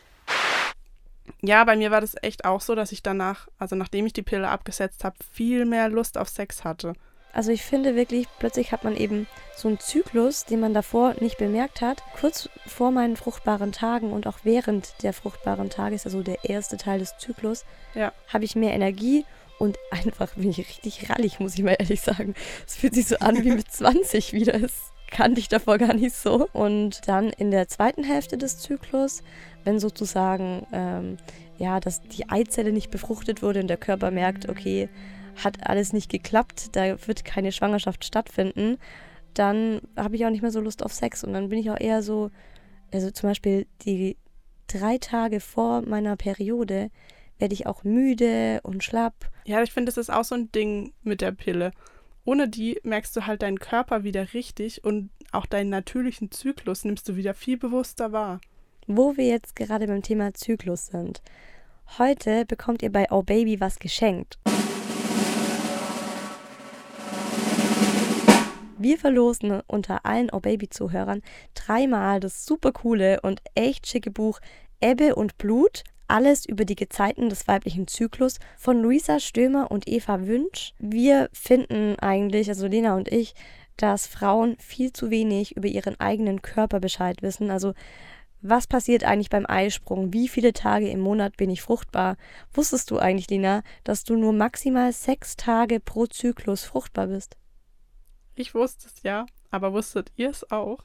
[1.44, 4.24] Ja, bei mir war das echt auch so, dass ich danach, also nachdem ich die
[4.24, 6.94] Pille abgesetzt habe, viel mehr Lust auf Sex hatte.
[7.34, 11.38] Also ich finde wirklich, plötzlich hat man eben so einen Zyklus, den man davor nicht
[11.38, 12.04] bemerkt hat.
[12.20, 16.78] Kurz vor meinen fruchtbaren Tagen und auch während der fruchtbaren Tage, ist also der erste
[16.78, 17.66] Teil des Zyklus,
[17.96, 18.14] ja.
[18.28, 19.26] habe ich mehr Energie
[19.58, 22.36] und einfach bin ich richtig rallig, muss ich mal ehrlich sagen.
[22.68, 24.60] Es fühlt sich so an wie mit 20 wieder.
[24.60, 26.48] Das kannte ich davor gar nicht so.
[26.54, 29.24] Und dann in der zweiten Hälfte des Zyklus,
[29.64, 31.18] wenn sozusagen ähm,
[31.58, 34.90] ja, dass die Eizelle nicht befruchtet wurde und der Körper merkt, okay,
[35.36, 38.78] hat alles nicht geklappt, da wird keine Schwangerschaft stattfinden,
[39.34, 41.24] dann habe ich auch nicht mehr so Lust auf Sex.
[41.24, 42.30] Und dann bin ich auch eher so,
[42.92, 44.18] also zum Beispiel die
[44.68, 46.90] drei Tage vor meiner Periode
[47.40, 49.30] werde ich auch müde und schlapp.
[49.46, 51.72] Ja, ich finde, das ist auch so ein Ding mit der Pille.
[52.26, 57.10] Ohne die merkst du halt deinen Körper wieder richtig und auch deinen natürlichen Zyklus nimmst
[57.10, 58.40] du wieder viel bewusster wahr.
[58.88, 61.22] Wo wir jetzt gerade beim Thema Zyklus sind.
[61.98, 64.40] Heute bekommt ihr bei Oh Baby was geschenkt.
[68.84, 71.22] Wir verlosen unter allen Oh Baby Zuhörern
[71.54, 74.42] dreimal das super coole und echt schicke Buch
[74.82, 75.86] Ebbe und Blut.
[76.10, 80.74] Alles über die Gezeiten des weiblichen Zyklus von Luisa Stömer und Eva Wünsch.
[80.80, 83.36] Wir finden eigentlich, also Lena und ich,
[83.78, 87.52] dass Frauen viel zu wenig über ihren eigenen Körper Bescheid wissen.
[87.52, 87.74] Also
[88.42, 90.12] was passiert eigentlich beim Eisprung?
[90.12, 92.18] Wie viele Tage im Monat bin ich fruchtbar?
[92.54, 97.38] Wusstest du eigentlich, Lina, dass du nur maximal sechs Tage pro Zyklus fruchtbar bist?
[98.36, 100.80] Ich wusste es ja, aber wusstet ihr es auch?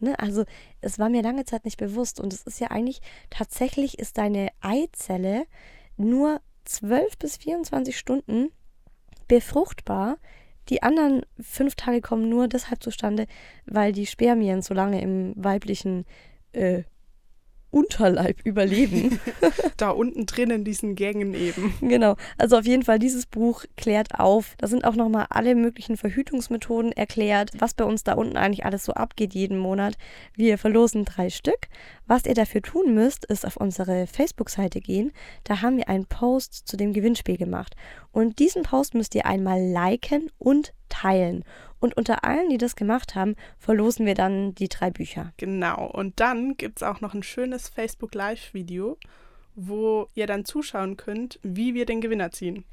[0.00, 0.44] Ne, also
[0.80, 4.50] es war mir lange Zeit nicht bewusst und es ist ja eigentlich tatsächlich ist deine
[4.60, 5.46] Eizelle
[5.96, 8.52] nur 12 bis 24 Stunden
[9.26, 10.18] befruchtbar.
[10.68, 13.26] Die anderen fünf Tage kommen nur deshalb zustande,
[13.66, 16.04] weil die Spermien so lange im weiblichen
[16.52, 16.84] äh,
[17.70, 19.20] Unterleib überleben.
[19.76, 21.74] da unten drin in diesen Gängen eben.
[21.80, 22.16] Genau.
[22.38, 24.54] Also auf jeden Fall, dieses Buch klärt auf.
[24.58, 28.84] Da sind auch nochmal alle möglichen Verhütungsmethoden erklärt, was bei uns da unten eigentlich alles
[28.84, 29.96] so abgeht jeden Monat.
[30.34, 31.68] Wir verlosen drei Stück.
[32.06, 35.12] Was ihr dafür tun müsst, ist auf unsere Facebook-Seite gehen.
[35.44, 37.74] Da haben wir einen Post zu dem Gewinnspiel gemacht.
[38.12, 41.44] Und diesen Post müsst ihr einmal liken und teilen.
[41.80, 45.32] Und unter allen, die das gemacht haben, verlosen wir dann die drei Bücher.
[45.36, 45.86] Genau.
[45.86, 48.98] Und dann gibt es auch noch ein schönes Facebook Live-Video,
[49.54, 52.64] wo ihr dann zuschauen könnt, wie wir den Gewinner ziehen.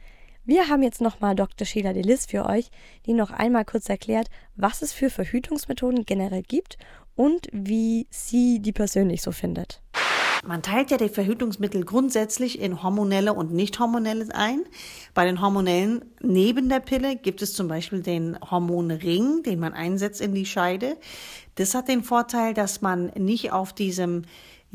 [0.47, 1.65] Wir haben jetzt nochmal Dr.
[1.65, 2.69] Sheila Delis für euch,
[3.07, 6.77] die noch einmal kurz erklärt, was es für Verhütungsmethoden generell gibt
[7.15, 9.81] und wie sie die persönlich so findet.
[10.43, 14.63] Man teilt ja die Verhütungsmittel grundsätzlich in hormonelle und nicht hormonelle ein.
[15.13, 20.21] Bei den hormonellen neben der Pille gibt es zum Beispiel den Hormonring, den man einsetzt
[20.21, 20.97] in die Scheide.
[21.55, 24.23] Das hat den Vorteil, dass man nicht auf diesem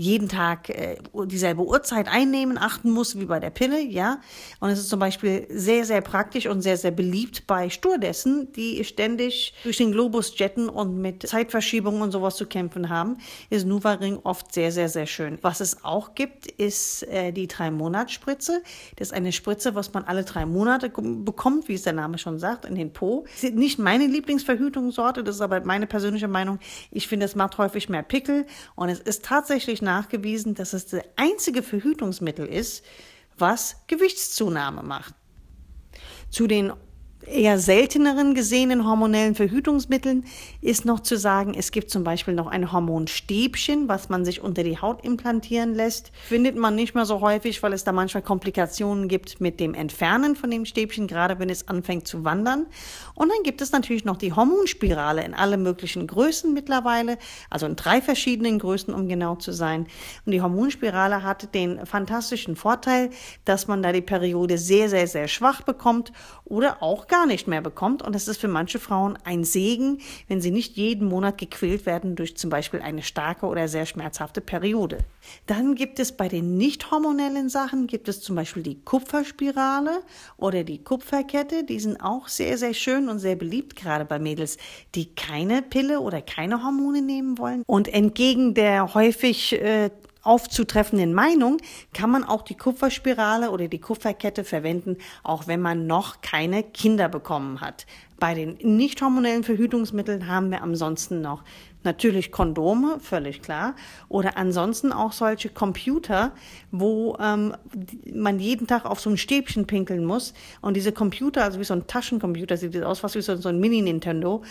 [0.00, 4.18] jeden Tag äh, dieselbe Uhrzeit einnehmen, achten muss wie bei der Pille, ja.
[4.58, 8.82] Und es ist zum Beispiel sehr, sehr praktisch und sehr, sehr beliebt bei Sturdessen, die
[8.84, 13.18] ständig durch den Globus jetten und mit Zeitverschiebungen und sowas zu kämpfen haben,
[13.50, 15.38] ist Nuva Ring oft sehr, sehr, sehr schön.
[15.42, 18.62] Was es auch gibt, ist äh, die drei-Monats-Spritze.
[18.96, 22.38] Das ist eine Spritze, was man alle drei Monate bekommt, wie es der Name schon
[22.38, 23.26] sagt, in den Po.
[23.34, 26.58] Das ist nicht meine Lieblingsverhütungssorte, das ist aber meine persönliche Meinung.
[26.90, 31.03] Ich finde, es macht häufig mehr Pickel und es ist tatsächlich nachgewiesen, dass es das
[31.16, 32.85] einzige Verhütungsmittel ist,
[33.37, 35.14] was Gewichtszunahme macht.
[36.31, 36.72] Zu den
[37.26, 40.24] eher selteneren gesehenen hormonellen Verhütungsmitteln
[40.61, 44.62] ist noch zu sagen, es gibt zum Beispiel noch ein Hormonstäbchen, was man sich unter
[44.62, 46.12] die Haut implantieren lässt.
[46.26, 50.35] Findet man nicht mehr so häufig, weil es da manchmal Komplikationen gibt mit dem Entfernen
[50.37, 52.66] von dem Stäbchen, gerade wenn es anfängt zu wandern.
[53.14, 57.18] Und dann gibt es natürlich noch die Hormonspirale in alle möglichen Größen mittlerweile,
[57.50, 59.87] also in drei verschiedenen Größen, um genau zu sein.
[60.24, 63.11] Und die Hormonspirale hat den fantastischen Vorteil,
[63.44, 66.12] dass man da die Periode sehr, sehr, sehr schwach bekommt
[66.44, 68.03] oder auch gar nicht mehr bekommt.
[68.03, 72.16] Und es ist für manche Frauen ein Segen, wenn sie nicht jeden Monat gequält werden
[72.16, 74.99] durch zum Beispiel eine starke oder sehr schmerzhafte Periode.
[75.46, 80.01] Dann gibt es bei den nicht hormonellen Sachen, gibt es zum Beispiel die Kupferspirale
[80.38, 81.64] oder die Kupferkette.
[81.64, 84.57] Die sind auch sehr, sehr schön und sehr beliebt, gerade bei Mädels,
[84.94, 87.62] die keine Pille oder keine Hormone nehmen wollen.
[87.66, 89.90] Und entgegen der häufig äh,
[90.22, 91.59] aufzutreffenden Meinung
[91.92, 97.09] kann man auch die Kupferspirale oder die Kupferkette verwenden, auch wenn man noch keine Kinder
[97.09, 97.87] bekommen hat.
[98.18, 101.42] Bei den nicht hormonellen Verhütungsmitteln haben wir ansonsten noch
[101.85, 103.74] natürlich Kondome, völlig klar,
[104.11, 106.33] oder ansonsten auch solche Computer,
[106.70, 107.54] wo ähm,
[108.12, 110.35] man jeden Tag auf so ein Stäbchen pinkeln muss.
[110.61, 113.48] Und diese Computer, also wie so ein Taschencomputer, sieht das aus, was wie so, so
[113.48, 114.42] ein Mini-Nintendo.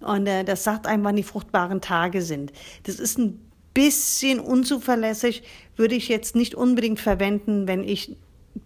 [0.00, 2.52] Und äh, das sagt einem, wann die fruchtbaren Tage sind.
[2.84, 5.42] Das ist ein bisschen unzuverlässig,
[5.76, 8.16] würde ich jetzt nicht unbedingt verwenden, wenn ich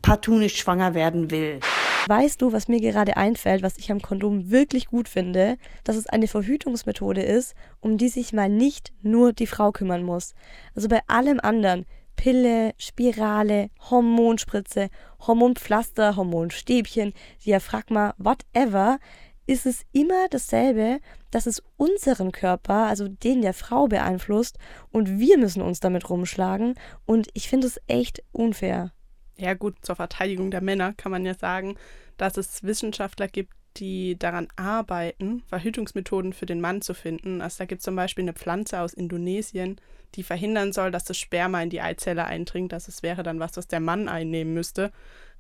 [0.03, 1.61] partout nicht schwanger werden will.
[2.07, 5.57] Weißt du, was mir gerade einfällt, was ich am Kondom wirklich gut finde?
[5.85, 10.35] Dass es eine Verhütungsmethode ist, um die sich mal nicht nur die Frau kümmern muss.
[10.75, 11.87] Also bei allem anderen,
[12.17, 14.88] Pille, Spirale, Hormonspritze,
[15.27, 17.14] Hormonpflaster, Hormonstäbchen,
[17.45, 18.99] Diaphragma, whatever,
[19.47, 24.59] ist es immer dasselbe, dass es unseren Körper, also den der Frau beeinflusst
[24.91, 28.93] und wir müssen uns damit rumschlagen und ich finde es echt unfair.
[29.37, 31.77] Ja gut, zur Verteidigung der Männer kann man ja sagen,
[32.17, 37.41] dass es Wissenschaftler gibt, die daran arbeiten, Verhütungsmethoden für den Mann zu finden.
[37.41, 39.81] Also da gibt es zum Beispiel eine Pflanze aus Indonesien,
[40.15, 42.73] die verhindern soll, dass das Sperma in die Eizelle eindringt.
[42.73, 44.93] Das wäre dann was, was der Mann einnehmen müsste.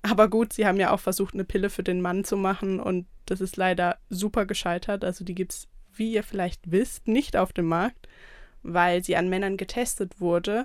[0.06, 3.06] Aber gut, sie haben ja auch versucht, eine Pille für den Mann zu machen und
[3.24, 5.02] das ist leider super gescheitert.
[5.02, 8.06] Also die gibt es, wie ihr vielleicht wisst, nicht auf dem Markt,
[8.62, 10.64] weil sie an Männern getestet wurde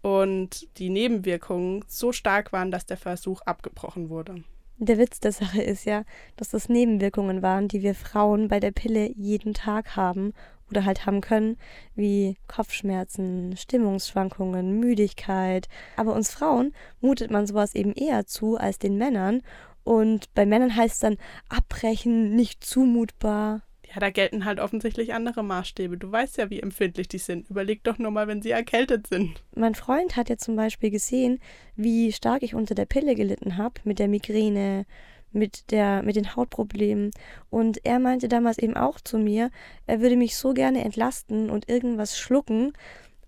[0.00, 4.42] und die Nebenwirkungen so stark waren, dass der Versuch abgebrochen wurde.
[4.78, 6.04] Der Witz der Sache ist ja,
[6.36, 10.32] dass das Nebenwirkungen waren, die wir Frauen bei der Pille jeden Tag haben
[10.72, 11.56] oder halt haben können,
[11.94, 15.68] wie Kopfschmerzen, Stimmungsschwankungen, Müdigkeit.
[15.96, 19.42] Aber uns Frauen mutet man sowas eben eher zu als den Männern.
[19.84, 21.16] Und bei Männern heißt es dann
[21.48, 23.62] abbrechen, nicht zumutbar.
[23.92, 25.98] Ja, da gelten halt offensichtlich andere Maßstäbe.
[25.98, 27.50] Du weißt ja, wie empfindlich die sind.
[27.50, 29.42] Überleg doch nur mal, wenn sie erkältet sind.
[29.54, 31.40] Mein Freund hat ja zum Beispiel gesehen,
[31.76, 34.86] wie stark ich unter der Pille gelitten habe, mit der Migräne,
[35.32, 37.10] mit, der, mit den Hautproblemen.
[37.50, 39.50] Und er meinte damals eben auch zu mir,
[39.86, 42.72] er würde mich so gerne entlasten und irgendwas schlucken.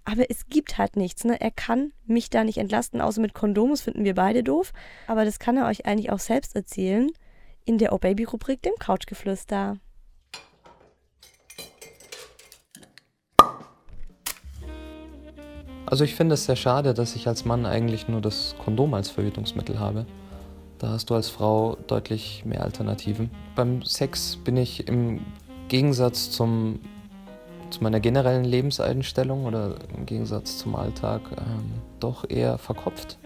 [0.05, 1.25] Aber es gibt halt nichts.
[1.25, 1.41] Ne?
[1.41, 3.71] Er kann mich da nicht entlasten, außer mit Kondom.
[3.71, 4.73] Das finden wir beide doof.
[5.07, 7.11] Aber das kann er euch eigentlich auch selbst erzählen.
[7.65, 9.79] In der Oh Baby-Rubrik, dem Couchgeflüster.
[15.87, 19.11] Also ich finde es sehr schade, dass ich als Mann eigentlich nur das Kondom als
[19.11, 20.07] Verhütungsmittel habe.
[20.85, 23.31] Da hast du als Frau deutlich mehr Alternativen.
[23.57, 25.21] Beim Sex bin ich im
[25.69, 26.79] Gegensatz zum,
[27.71, 33.17] zu meiner generellen Lebenseinstellung oder im Gegensatz zum Alltag ähm, doch eher verkopft.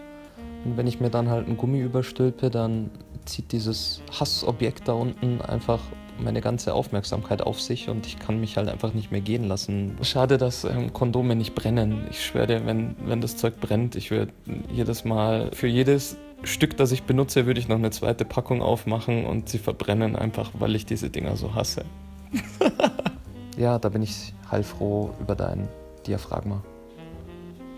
[0.63, 2.91] Und wenn ich mir dann halt ein Gummi überstülpe, dann
[3.25, 5.81] zieht dieses Hassobjekt da unten einfach
[6.17, 9.97] meine ganze Aufmerksamkeit auf sich und ich kann mich halt einfach nicht mehr gehen lassen.
[10.01, 12.07] Schade, dass ähm, Kondome nicht brennen.
[12.09, 14.31] Ich schwöre dir, wenn, wenn das Zeug brennt, ich würde
[14.71, 19.25] jedes Mal für jedes Stück, das ich benutze, würde ich noch eine zweite Packung aufmachen
[19.25, 21.83] und sie verbrennen, einfach weil ich diese Dinger so hasse.
[23.57, 25.67] ja, da bin ich heilfroh über dein
[26.07, 26.63] Diaphragma.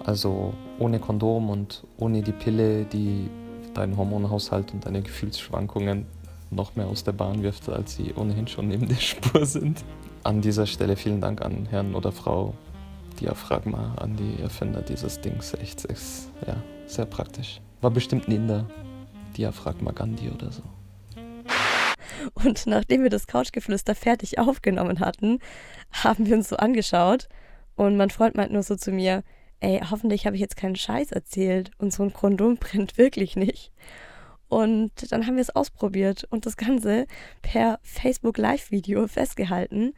[0.06, 3.30] Also ohne Kondom und ohne die Pille, die
[3.74, 6.06] deinen Hormonhaushalt und deine Gefühlsschwankungen
[6.50, 9.84] noch mehr aus der Bahn wirft, als sie ohnehin schon neben der Spur sind.
[10.24, 12.54] An dieser Stelle vielen Dank an Herrn oder Frau
[13.20, 15.54] Diaphragma, an die Erfinder dieses Dings.
[15.54, 16.04] Echt, echt
[16.46, 17.62] ja, sehr praktisch.
[17.82, 18.70] War bestimmt ein Inder.
[19.38, 20.64] Diaphragma Gandhi oder so.
[22.34, 25.40] Und nachdem wir das Couchgeflüster fertig aufgenommen hatten,
[25.92, 27.28] haben wir uns so angeschaut
[27.76, 29.24] und mein Freund meint nur so zu mir,
[29.60, 33.72] ey, hoffentlich habe ich jetzt keinen Scheiß erzählt und so ein Kondom brennt wirklich nicht.
[34.48, 37.08] Und dann haben wir es ausprobiert und das Ganze
[37.42, 39.94] per Facebook Live-Video festgehalten.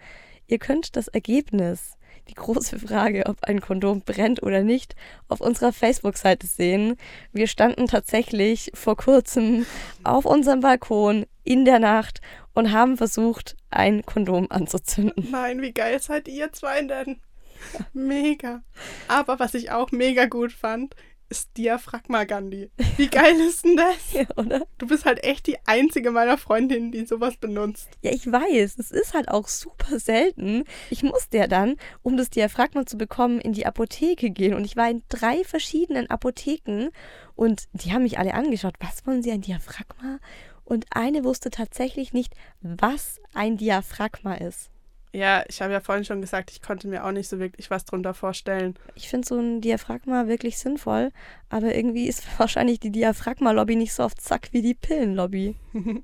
[0.47, 1.97] Ihr könnt das Ergebnis
[2.29, 4.95] die große Frage, ob ein Kondom brennt oder nicht,
[5.27, 6.95] auf unserer Facebook-Seite sehen.
[7.31, 9.65] Wir standen tatsächlich vor kurzem
[10.03, 12.21] auf unserem Balkon in der Nacht
[12.53, 15.29] und haben versucht, ein Kondom anzuzünden.
[15.31, 17.19] Nein, wie geil seid ihr zwei denn?
[17.93, 18.63] Mega.
[19.07, 20.95] Aber was ich auch mega gut fand,
[21.33, 22.69] ist Diaphragma Gandhi.
[22.97, 23.95] Wie geil ist denn das?
[24.13, 24.67] ja, oder?
[24.77, 27.89] Du bist halt echt die einzige meiner Freundinnen, die sowas benutzt.
[28.03, 28.77] Ja, ich weiß.
[28.77, 30.63] Es ist halt auch super selten.
[30.91, 34.53] Ich musste ja dann, um das Diaphragma zu bekommen, in die Apotheke gehen.
[34.53, 36.89] Und ich war in drei verschiedenen Apotheken
[37.33, 38.75] und die haben mich alle angeschaut.
[38.79, 40.19] Was wollen Sie, ein Diaphragma?
[40.65, 44.69] und eine wusste tatsächlich nicht, was ein Diaphragma ist.
[45.15, 47.85] Ja, ich habe ja vorhin schon gesagt, ich konnte mir auch nicht so wirklich was
[47.85, 48.73] drunter vorstellen.
[48.95, 51.11] Ich finde so ein Diaphragma wirklich sinnvoll,
[51.49, 55.55] aber irgendwie ist wahrscheinlich die Diaphragma-Lobby nicht so auf Zack wie die Pillenlobby.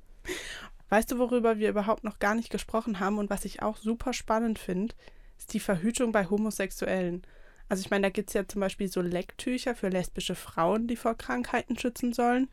[0.89, 4.13] weißt du, worüber wir überhaupt noch gar nicht gesprochen haben und was ich auch super
[4.13, 4.93] spannend finde,
[5.39, 7.23] ist die Verhütung bei Homosexuellen.
[7.67, 10.95] Also ich meine, da gibt es ja zum Beispiel so Lecktücher für lesbische Frauen, die
[10.95, 12.47] vor Krankheiten schützen sollen.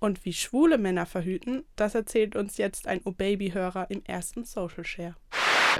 [0.00, 5.16] Und wie schwule Männer verhüten, das erzählt uns jetzt ein O-Baby-Hörer im ersten Social Share.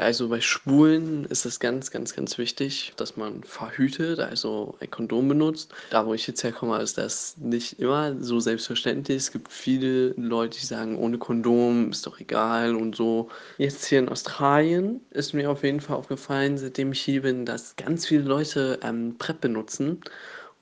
[0.01, 5.29] Also bei Schwulen ist es ganz, ganz, ganz wichtig, dass man verhütet, also ein Kondom
[5.29, 5.73] benutzt.
[5.91, 9.17] Da, wo ich jetzt herkomme, ist das nicht immer so selbstverständlich.
[9.17, 13.29] Es gibt viele Leute, die sagen, ohne Kondom ist doch egal und so.
[13.59, 17.77] Jetzt hier in Australien ist mir auf jeden Fall aufgefallen, seitdem ich hier bin, dass
[17.77, 20.01] ganz viele Leute ähm, PrEP benutzen.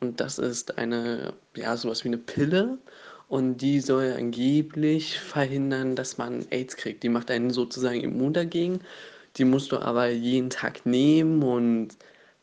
[0.00, 2.78] Und das ist eine, ja, sowas wie eine Pille.
[3.28, 7.02] Und die soll angeblich verhindern, dass man AIDS kriegt.
[7.02, 8.80] Die macht einen sozusagen immun dagegen.
[9.36, 11.96] Die musst du aber jeden Tag nehmen und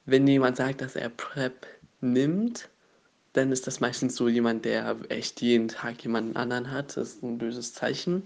[0.05, 1.67] wenn jemand sagt, dass er PrEP
[2.01, 2.69] nimmt,
[3.33, 6.97] dann ist das meistens so jemand, der echt jeden Tag jemanden anderen hat.
[6.97, 8.23] Das ist ein böses Zeichen.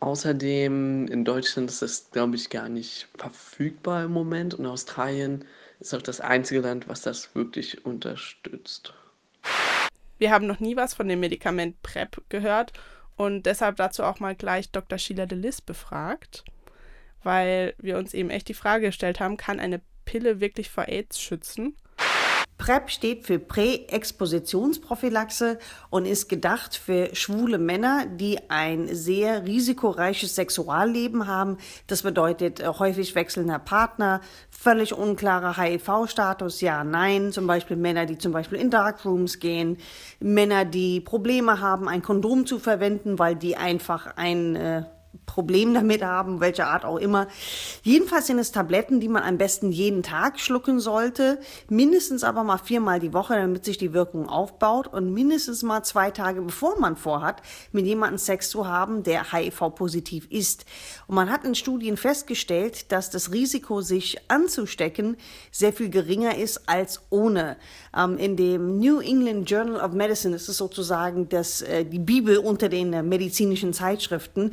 [0.00, 5.44] Außerdem in Deutschland ist das, glaube ich, gar nicht verfügbar im Moment und Australien
[5.80, 8.92] ist auch das einzige Land, was das wirklich unterstützt.
[10.18, 12.72] Wir haben noch nie was von dem Medikament PrEP gehört
[13.16, 14.98] und deshalb dazu auch mal gleich Dr.
[14.98, 16.44] Sheila de Lis befragt
[17.22, 21.20] weil wir uns eben echt die Frage gestellt haben, kann eine Pille wirklich vor AIDS
[21.20, 21.76] schützen?
[22.58, 25.58] PrEP steht für Präexpositionsprophylaxe
[25.90, 31.58] und ist gedacht für schwule Männer, die ein sehr risikoreiches Sexualleben haben.
[31.86, 37.32] Das bedeutet äh, häufig wechselnder Partner, völlig unklarer HIV-Status, ja, nein.
[37.32, 39.76] Zum Beispiel Männer, die zum Beispiel in Darkrooms gehen,
[40.18, 44.84] Männer, die Probleme haben, ein Kondom zu verwenden, weil die einfach ein äh,
[45.24, 47.26] Problem damit haben, welcher Art auch immer.
[47.82, 51.38] Jedenfalls sind es Tabletten, die man am besten jeden Tag schlucken sollte,
[51.68, 56.10] mindestens aber mal viermal die Woche, damit sich die Wirkung aufbaut und mindestens mal zwei
[56.10, 57.42] Tage bevor man vorhat,
[57.72, 60.64] mit jemandem Sex zu haben, der HIV-positiv ist.
[61.06, 65.16] Und man hat in Studien festgestellt, dass das Risiko, sich anzustecken,
[65.50, 67.56] sehr viel geringer ist als ohne.
[67.96, 72.38] Ähm, in dem New England Journal of Medicine ist es sozusagen das, äh, die Bibel
[72.38, 74.52] unter den äh, medizinischen Zeitschriften.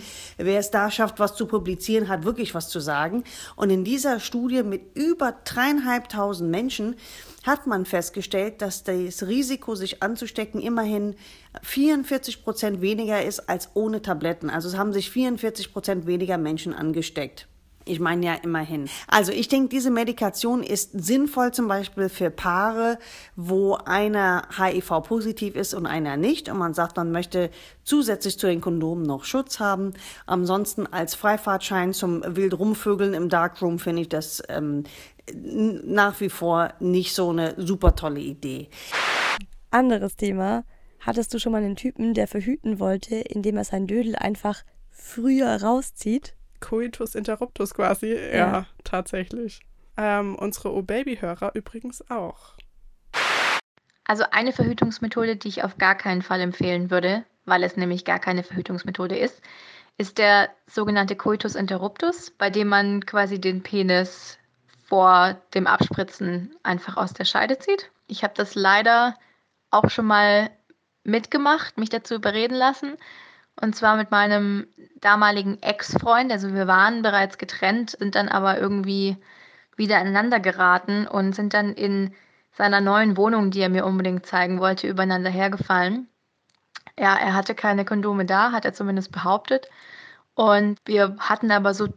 [0.53, 3.23] Wer es da schafft, was zu publizieren, hat wirklich was zu sagen.
[3.55, 6.95] Und in dieser Studie mit über dreieinhalbtausend Menschen
[7.41, 11.15] hat man festgestellt, dass das Risiko, sich anzustecken, immerhin
[11.63, 14.51] 44 Prozent weniger ist als ohne Tabletten.
[14.51, 17.47] Also es haben sich 44 Prozent weniger Menschen angesteckt.
[17.85, 18.89] Ich meine ja immerhin.
[19.07, 22.97] Also ich denke, diese Medikation ist sinnvoll zum Beispiel für Paare,
[23.35, 26.49] wo einer HIV-positiv ist und einer nicht.
[26.49, 27.49] Und man sagt, man möchte
[27.83, 29.93] zusätzlich zu den Kondomen noch Schutz haben.
[30.25, 34.83] Ansonsten als Freifahrtschein zum wild rumvögeln im Darkroom finde ich das ähm,
[35.33, 38.69] nach wie vor nicht so eine super tolle Idee.
[39.71, 40.63] Anderes Thema.
[40.99, 45.61] Hattest du schon mal einen Typen, der verhüten wollte, indem er sein Dödel einfach früher
[45.61, 46.33] rauszieht?
[46.63, 48.13] Coitus interruptus quasi.
[48.13, 49.59] Ja, ja tatsächlich.
[49.97, 52.55] Ähm, unsere O-Baby-Hörer übrigens auch.
[54.05, 58.19] Also eine Verhütungsmethode, die ich auf gar keinen Fall empfehlen würde, weil es nämlich gar
[58.19, 59.41] keine Verhütungsmethode ist,
[59.97, 64.39] ist der sogenannte Coitus interruptus, bei dem man quasi den Penis
[64.85, 67.91] vor dem Abspritzen einfach aus der Scheide zieht.
[68.07, 69.15] Ich habe das leider
[69.69, 70.49] auch schon mal
[71.03, 72.97] mitgemacht, mich dazu überreden lassen.
[73.61, 74.67] Und zwar mit meinem
[74.99, 76.31] damaligen Ex-Freund.
[76.31, 79.17] Also wir waren bereits getrennt, sind dann aber irgendwie
[79.75, 82.13] wieder aneinander geraten und sind dann in
[82.51, 86.07] seiner neuen Wohnung, die er mir unbedingt zeigen wollte, übereinander hergefallen.
[86.97, 89.67] Ja, er hatte keine Kondome da, hat er zumindest behauptet.
[90.35, 91.87] Und wir hatten aber so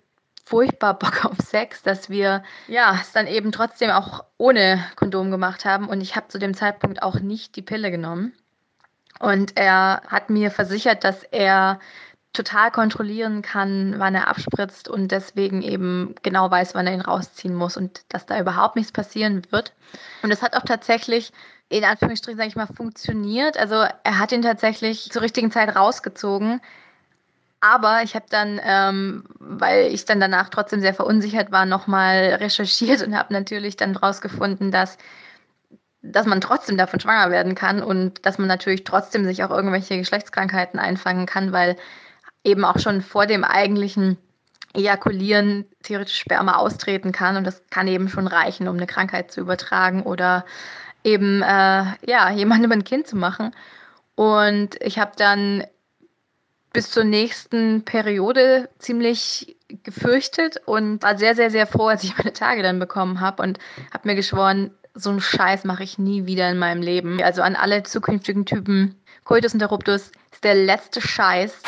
[0.44, 5.64] furchtbar Bock auf Sex, dass wir ja es dann eben trotzdem auch ohne Kondom gemacht
[5.64, 5.88] haben.
[5.88, 8.32] Und ich habe zu dem Zeitpunkt auch nicht die Pille genommen.
[9.18, 11.80] Und er hat mir versichert, dass er
[12.32, 17.54] total kontrollieren kann, wann er abspritzt und deswegen eben genau weiß, wann er ihn rausziehen
[17.54, 19.72] muss und dass da überhaupt nichts passieren wird.
[20.22, 21.32] Und es hat auch tatsächlich
[21.68, 23.58] in Anführungsstrichen, sage ich mal, funktioniert.
[23.58, 26.60] Also er hat ihn tatsächlich zur richtigen Zeit rausgezogen.
[27.60, 33.02] Aber ich habe dann, ähm, weil ich dann danach trotzdem sehr verunsichert war, nochmal recherchiert
[33.02, 34.98] und habe natürlich dann rausgefunden, dass
[36.12, 39.98] dass man trotzdem davon schwanger werden kann und dass man natürlich trotzdem sich auch irgendwelche
[39.98, 41.76] Geschlechtskrankheiten einfangen kann, weil
[42.44, 44.18] eben auch schon vor dem eigentlichen
[44.74, 49.40] Ejakulieren theoretisch Sperma austreten kann und das kann eben schon reichen, um eine Krankheit zu
[49.40, 50.44] übertragen oder
[51.02, 53.52] eben äh, ja jemandem ein Kind zu machen.
[54.16, 55.64] Und ich habe dann
[56.72, 62.34] bis zur nächsten Periode ziemlich gefürchtet und war sehr, sehr, sehr froh, als ich meine
[62.34, 63.58] Tage dann bekommen habe und
[63.94, 67.22] habe mir geschworen, so einen Scheiß mache ich nie wieder in meinem Leben.
[67.22, 71.62] Also an alle zukünftigen Typen, Coitus interruptus ist der letzte Scheiß.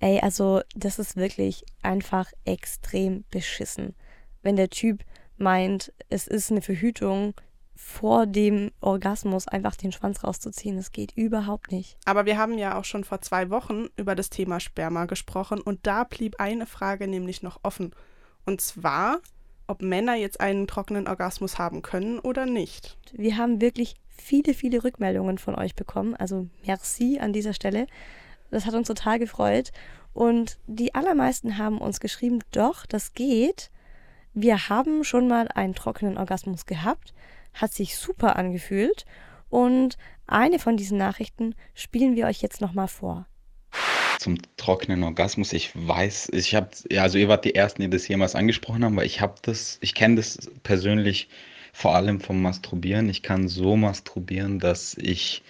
[0.00, 3.94] Ey, also das ist wirklich einfach extrem beschissen.
[4.42, 5.02] Wenn der Typ
[5.36, 7.34] meint, es ist eine Verhütung,
[7.82, 10.76] vor dem Orgasmus einfach den Schwanz rauszuziehen.
[10.76, 11.98] Das geht überhaupt nicht.
[12.04, 15.86] Aber wir haben ja auch schon vor zwei Wochen über das Thema Sperma gesprochen und
[15.86, 17.92] da blieb eine Frage nämlich noch offen.
[18.46, 19.20] Und zwar,
[19.66, 22.96] ob Männer jetzt einen trockenen Orgasmus haben können oder nicht.
[23.12, 26.14] Wir haben wirklich viele, viele Rückmeldungen von euch bekommen.
[26.14, 27.86] Also merci an dieser Stelle.
[28.50, 29.72] Das hat uns total gefreut.
[30.12, 33.70] Und die allermeisten haben uns geschrieben, doch, das geht.
[34.34, 37.14] Wir haben schon mal einen trockenen Orgasmus gehabt
[37.54, 39.04] hat sich super angefühlt
[39.48, 39.96] und
[40.26, 43.26] eine von diesen Nachrichten spielen wir euch jetzt nochmal vor.
[44.22, 48.06] Zum trockenen Orgasmus, ich weiß, ich habe, ja, also ihr wart die Ersten, die das
[48.06, 51.28] jemals angesprochen haben, weil ich habe das, ich kenne das persönlich
[51.72, 53.08] vor allem vom Masturbieren.
[53.08, 55.42] Ich kann so masturbieren, dass ich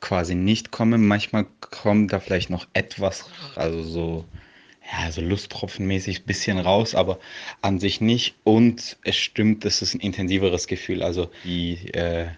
[0.00, 0.98] quasi nicht komme.
[0.98, 4.24] Manchmal kommt da vielleicht noch etwas, also so
[4.92, 7.18] ja, so Lusttropfenmäßig ein bisschen raus, aber
[7.62, 8.34] an sich nicht.
[8.44, 11.02] Und es stimmt, das ist ein intensiveres Gefühl.
[11.02, 12.28] Also die äh,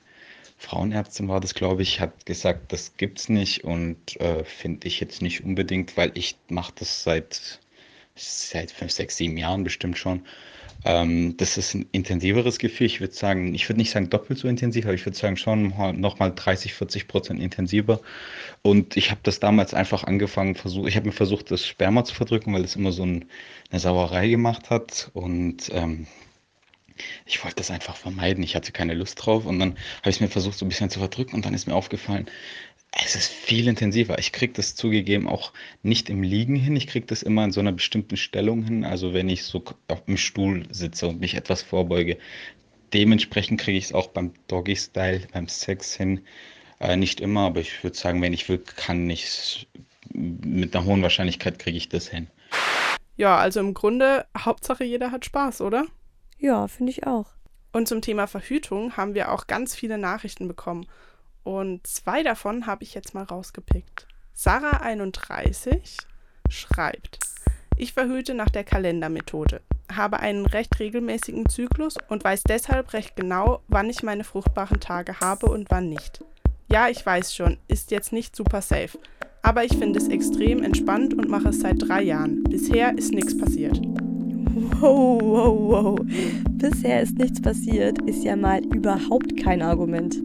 [0.59, 5.23] Frauenärztin war das, glaube ich, hat gesagt, das gibt's nicht und äh, finde ich jetzt
[5.23, 7.61] nicht unbedingt, weil ich mache das seit
[8.21, 10.23] seit fünf, sechs, sieben Jahren bestimmt schon.
[10.85, 12.87] Ähm, das ist ein intensiveres Gefühl.
[12.87, 15.73] Ich würde sagen, ich würde nicht sagen doppelt so intensiv, aber ich würde sagen schon
[16.01, 18.01] nochmal 30, 40 Prozent intensiver.
[18.63, 22.15] Und ich habe das damals einfach angefangen, versuch, ich habe mir versucht, das Sperma zu
[22.15, 23.27] verdrücken, weil es immer so ein,
[23.71, 25.11] eine Sauerei gemacht hat.
[25.15, 26.07] Und ähm,
[27.27, 28.43] ich wollte das einfach vermeiden.
[28.43, 29.47] Ich hatte keine Lust drauf.
[29.47, 31.35] Und dann habe ich es mir versucht, so ein bisschen zu verdrücken.
[31.35, 32.27] Und dann ist mir aufgefallen,
[32.93, 34.19] es ist viel intensiver.
[34.19, 36.77] Ich kriege das zugegeben auch nicht im Liegen hin.
[36.77, 38.85] Ich kriege das immer in so einer bestimmten Stellung hin.
[38.85, 42.19] Also wenn ich so auf dem Stuhl sitze und mich etwas vorbeuge.
[42.95, 46.23] Dementsprechend kriege ich es auch beim Doggy-Style, beim Sex hin.
[46.81, 49.69] Äh, nicht immer, aber ich würde sagen, wenn ich will, kann ich
[50.13, 52.29] mit einer hohen Wahrscheinlichkeit kriege ich das hin.
[53.17, 55.85] Ja, also im Grunde, Hauptsache jeder hat Spaß, oder?
[56.39, 57.27] Ja, finde ich auch.
[57.73, 60.87] Und zum Thema Verhütung haben wir auch ganz viele Nachrichten bekommen.
[61.45, 64.07] Und zwei davon habe ich jetzt mal rausgepickt.
[64.37, 65.99] Sarah31
[66.49, 67.19] schreibt,
[67.77, 69.61] ich verhüte nach der Kalendermethode,
[69.93, 75.21] habe einen recht regelmäßigen Zyklus und weiß deshalb recht genau, wann ich meine fruchtbaren Tage
[75.21, 76.25] habe und wann nicht.
[76.71, 78.99] Ja, ich weiß schon, ist jetzt nicht super safe,
[79.43, 82.45] aber ich finde es extrem entspannt und mache es seit drei Jahren.
[82.45, 83.81] Bisher ist nichts passiert.
[84.81, 85.99] Wow, wow, wow.
[86.51, 90.17] Bisher ist nichts passiert, ist ja mal überhaupt kein Argument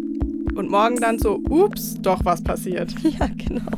[0.56, 2.94] und morgen dann so, ups, doch was passiert.
[3.04, 3.72] Ja, genau.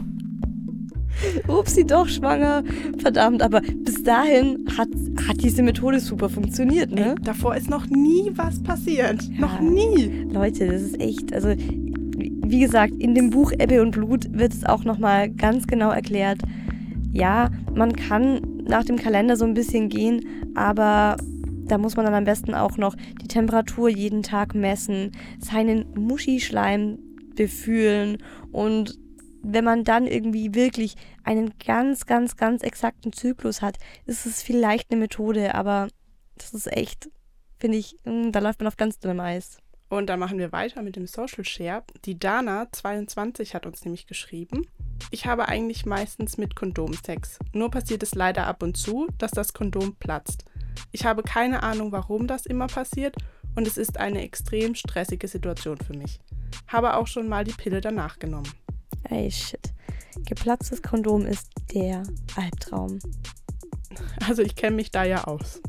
[1.48, 2.64] Ups, sie doch schwanger.
[2.98, 4.90] Verdammt, aber bis dahin hat,
[5.28, 7.16] hat diese Methode super funktioniert, ne?
[7.18, 9.24] Ey, davor ist noch nie was passiert.
[9.24, 10.26] Ja, noch nie.
[10.32, 14.66] Leute, das ist echt, also wie gesagt, in dem Buch Ebbe und Blut wird es
[14.66, 16.42] auch nochmal ganz genau erklärt.
[17.14, 21.18] Ja, man kann nach dem Kalender so ein bisschen gehen, aber
[21.68, 27.00] da muss man dann am besten auch noch die Temperatur jeden Tag messen, seinen Muschischleim
[27.36, 28.18] befühlen
[28.52, 28.98] und
[29.48, 34.92] wenn man dann irgendwie wirklich einen ganz, ganz, ganz exakten Zyklus hat, ist es vielleicht
[34.92, 35.88] eine Methode, aber
[36.36, 37.10] das ist echt,
[37.60, 39.60] finde ich, hm, da läuft man auf ganz dünnem Eis.
[39.88, 41.84] Und dann machen wir weiter mit dem Social Share.
[42.06, 44.66] Die Dana22 hat uns nämlich geschrieben.
[45.12, 47.40] Ich habe eigentlich meistens mit Kondom Sex.
[47.54, 50.46] Nur passiert es leider ab und zu, dass das Kondom platzt.
[50.92, 53.16] Ich habe keine Ahnung, warum das immer passiert
[53.56, 56.20] und es ist eine extrem stressige Situation für mich.
[56.68, 58.52] Habe auch schon mal die Pille danach genommen.
[59.04, 59.74] Ey, shit.
[60.26, 62.04] Geplatztes Kondom ist der
[62.36, 63.00] Albtraum.
[64.28, 65.62] Also ich kenne mich da ja aus.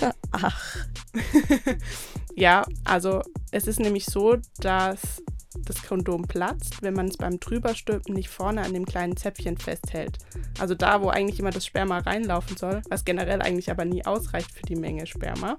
[0.30, 0.76] Ach.
[2.36, 5.20] ja, also es ist nämlich so, dass
[5.64, 10.18] das Kondom platzt, wenn man es beim Drüberstülpen nicht vorne an dem kleinen Zäpfchen festhält.
[10.58, 14.50] Also da, wo eigentlich immer das Sperma reinlaufen soll, was generell eigentlich aber nie ausreicht
[14.52, 15.56] für die Menge Sperma.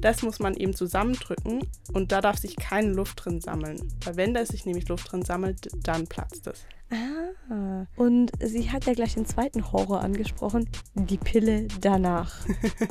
[0.00, 3.92] Das muss man eben zusammendrücken und da darf sich keine Luft drin sammeln.
[4.04, 6.64] Weil wenn da sich nämlich Luft drin sammelt, dann platzt es.
[6.90, 12.34] Ah, und sie hat ja gleich den zweiten Horror angesprochen, die Pille danach.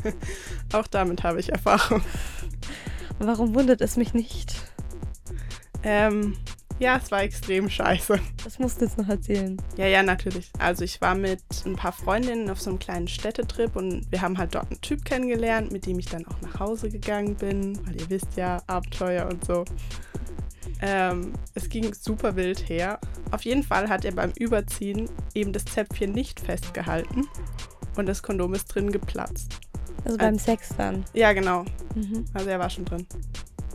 [0.74, 2.02] Auch damit habe ich Erfahrung.
[3.20, 4.56] Warum wundert es mich nicht?
[5.88, 6.36] Ähm,
[6.80, 8.20] ja, es war extrem scheiße.
[8.44, 9.58] Das musst du jetzt noch erzählen.
[9.78, 10.52] Ja, ja, natürlich.
[10.60, 14.38] Also ich war mit ein paar Freundinnen auf so einem kleinen Städtetrip und wir haben
[14.38, 18.00] halt dort einen Typ kennengelernt, mit dem ich dann auch nach Hause gegangen bin, weil
[18.00, 19.64] ihr wisst ja, Abenteuer und so.
[20.82, 23.00] Ähm, es ging super wild her.
[23.32, 27.28] Auf jeden Fall hat er beim Überziehen eben das Zäpfchen nicht festgehalten
[27.96, 29.58] und das Kondom ist drin geplatzt.
[30.06, 31.04] Also beim Sex dann.
[31.14, 31.66] Ja, genau.
[31.96, 32.26] Mhm.
[32.34, 33.08] Also er war schon drin.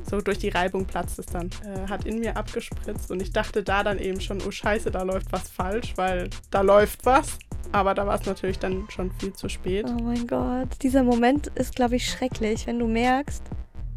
[0.08, 1.50] So durch die Reibung platzt es dann.
[1.64, 5.02] Äh, hat in mir abgespritzt und ich dachte da dann eben schon, oh scheiße, da
[5.02, 7.38] läuft was falsch, weil da läuft was.
[7.72, 9.86] Aber da war es natürlich dann schon viel zu spät.
[9.88, 10.68] Oh mein Gott.
[10.82, 13.42] Dieser Moment ist, glaube ich, schrecklich, wenn du merkst,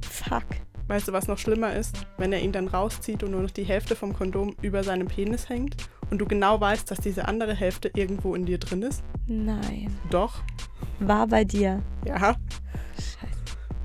[0.01, 0.45] fuck.
[0.87, 2.05] Weißt du, was noch schlimmer ist?
[2.17, 5.49] Wenn er ihn dann rauszieht und nur noch die Hälfte vom Kondom über seinem Penis
[5.49, 5.75] hängt
[6.11, 9.03] und du genau weißt, dass diese andere Hälfte irgendwo in dir drin ist.
[9.27, 9.97] Nein.
[10.11, 10.43] Doch.
[10.99, 11.81] War bei dir.
[12.05, 12.35] Ja.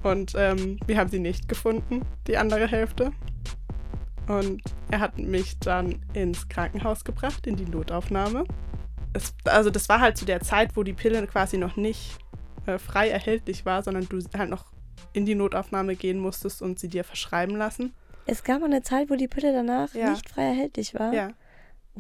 [0.03, 3.13] Und ähm, wir haben sie nicht gefunden, die andere Hälfte.
[4.29, 8.45] Und er hat mich dann ins Krankenhaus gebracht, in die Notaufnahme.
[9.13, 12.17] Es, also das war halt zu der Zeit, wo die Pille quasi noch nicht
[12.67, 14.67] äh, frei erhältlich war, sondern du halt noch
[15.13, 17.93] in die Notaufnahme gehen musstest und sie dir verschreiben lassen.
[18.27, 20.11] Es gab mal eine Zeit, wo die Pille danach Ja.
[20.11, 21.13] nicht frei erhältlich war.
[21.13, 21.33] Ja.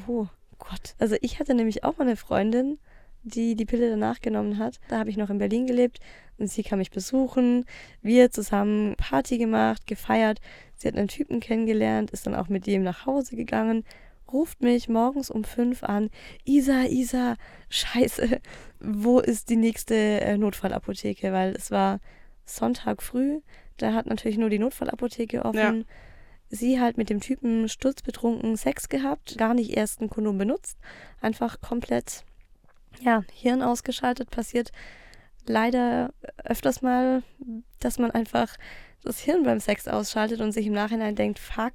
[0.06, 0.26] Oh
[0.58, 0.94] Gott.
[1.00, 2.78] Also ich hatte nämlich auch mal eine Freundin,
[3.22, 4.80] die die Pille danach genommen hat.
[4.88, 6.00] Da habe ich noch in Berlin gelebt
[6.38, 7.64] und sie kam mich besuchen.
[8.02, 10.40] Wir zusammen Party gemacht, gefeiert.
[10.76, 13.84] Sie hat einen Typen kennengelernt, ist dann auch mit dem nach Hause gegangen,
[14.32, 16.08] ruft mich morgens um fünf an.
[16.44, 17.36] Isa, Isa,
[17.68, 18.40] scheiße,
[18.80, 21.32] wo ist die nächste äh, Notfallapotheke?
[21.32, 22.00] Weil es war
[22.44, 23.40] Sonntag früh,
[23.76, 25.84] da hat natürlich nur die Notfallapotheke offen.
[26.48, 30.78] Sie halt mit dem Typen sturzbetrunken Sex gehabt, gar nicht erst ein Kondom benutzt,
[31.20, 32.24] einfach komplett,
[33.00, 34.30] ja, Hirn ausgeschaltet.
[34.30, 34.72] Passiert
[35.46, 36.12] leider
[36.44, 37.22] öfters mal,
[37.80, 38.56] dass man einfach
[39.02, 41.74] das Hirn beim Sex ausschaltet und sich im Nachhinein denkt, fuck,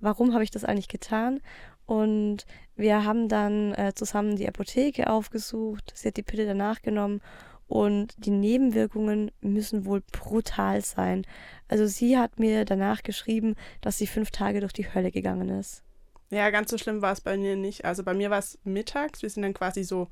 [0.00, 1.40] warum habe ich das eigentlich getan?
[1.86, 5.92] Und wir haben dann äh, zusammen die Apotheke aufgesucht.
[5.94, 7.20] Sie hat die Pille danach genommen
[7.68, 11.24] und die Nebenwirkungen müssen wohl brutal sein.
[11.68, 15.82] Also sie hat mir danach geschrieben, dass sie fünf Tage durch die Hölle gegangen ist.
[16.30, 17.84] Ja, ganz so schlimm war es bei mir nicht.
[17.84, 19.22] Also bei mir war es mittags.
[19.22, 20.08] Wir sind dann quasi so,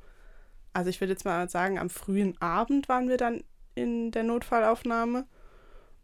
[0.74, 3.42] also ich würde jetzt mal sagen, am frühen Abend waren wir dann
[3.74, 5.24] in der Notfallaufnahme.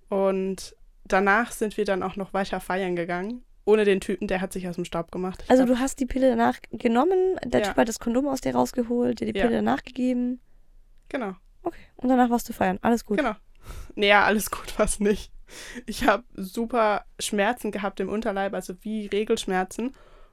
[0.08, 3.42] Und danach sind wir dann auch noch weiter feiern gegangen.
[3.64, 5.42] Ohne den Typen, der hat sich aus dem Staub gemacht.
[5.44, 7.66] Ich Also glaub, du hast die Pille danach genommen, der Ja.
[7.68, 9.44] Typ hat das Kondom aus dir rausgeholt, dir die Ja.
[9.44, 10.40] Pille danach gegeben.
[11.08, 11.78] Genau, Okay.
[11.96, 12.78] Und danach warst du feiern.
[12.82, 13.18] Alles gut.
[13.18, 13.34] genau.
[13.94, 15.30] Naja, alles gut war es nicht.
[15.84, 19.92] Ich habe super Schmerzen gehabt im Unterleib, also wie Regelschmerzen.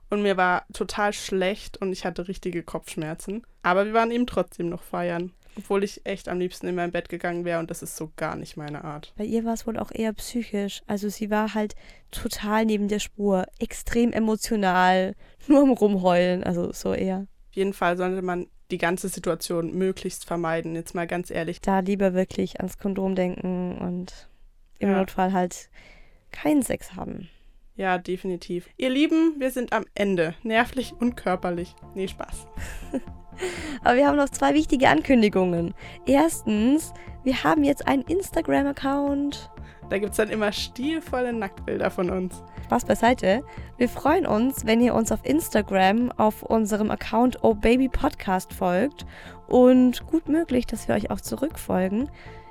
[0.09, 3.45] Und mir war total schlecht und ich hatte richtige Kopfschmerzen.
[3.61, 5.33] Aber wir waren eben trotzdem noch feiern.
[5.57, 8.35] Obwohl ich echt am liebsten in mein Bett gegangen wäre und das ist so gar
[8.35, 9.11] nicht meine Art.
[9.17, 10.81] Bei ihr war es wohl auch eher psychisch.
[10.85, 11.75] Also sie war halt
[12.11, 15.15] total neben der Spur, extrem emotional,
[15.47, 17.25] nur am Rumheulen, also so eher.
[17.49, 20.75] Auf jeden Fall sollte man die ganze Situation möglichst vermeiden.
[20.75, 21.59] Jetzt mal ganz ehrlich.
[21.59, 24.29] Da lieber wirklich ans Kondom denken und
[24.79, 24.97] im Ja.
[24.99, 25.69] Notfall halt
[26.31, 27.29] keinen Sex haben.
[27.77, 28.69] Ja, definitiv.
[28.77, 30.33] Ihr Lieben, wir sind am Ende.
[30.41, 31.75] Nervlich und körperlich.
[31.93, 32.47] Nee, Spaß.
[33.83, 35.75] Aber wir haben noch zwei wichtige Ankündigungen.
[36.07, 36.91] Erstens,
[37.23, 39.51] wir haben jetzt einen Instagram-Account.
[39.91, 42.41] Da gibt es dann immer stilvolle Nacktbilder von uns.
[42.63, 43.43] Spaß beiseite.
[43.77, 49.05] Wir freuen uns, wenn ihr uns auf Instagram auf unserem Account Oh Baby Podcast folgt
[49.47, 52.09] und gut möglich, dass wir euch auch zurückfolgen.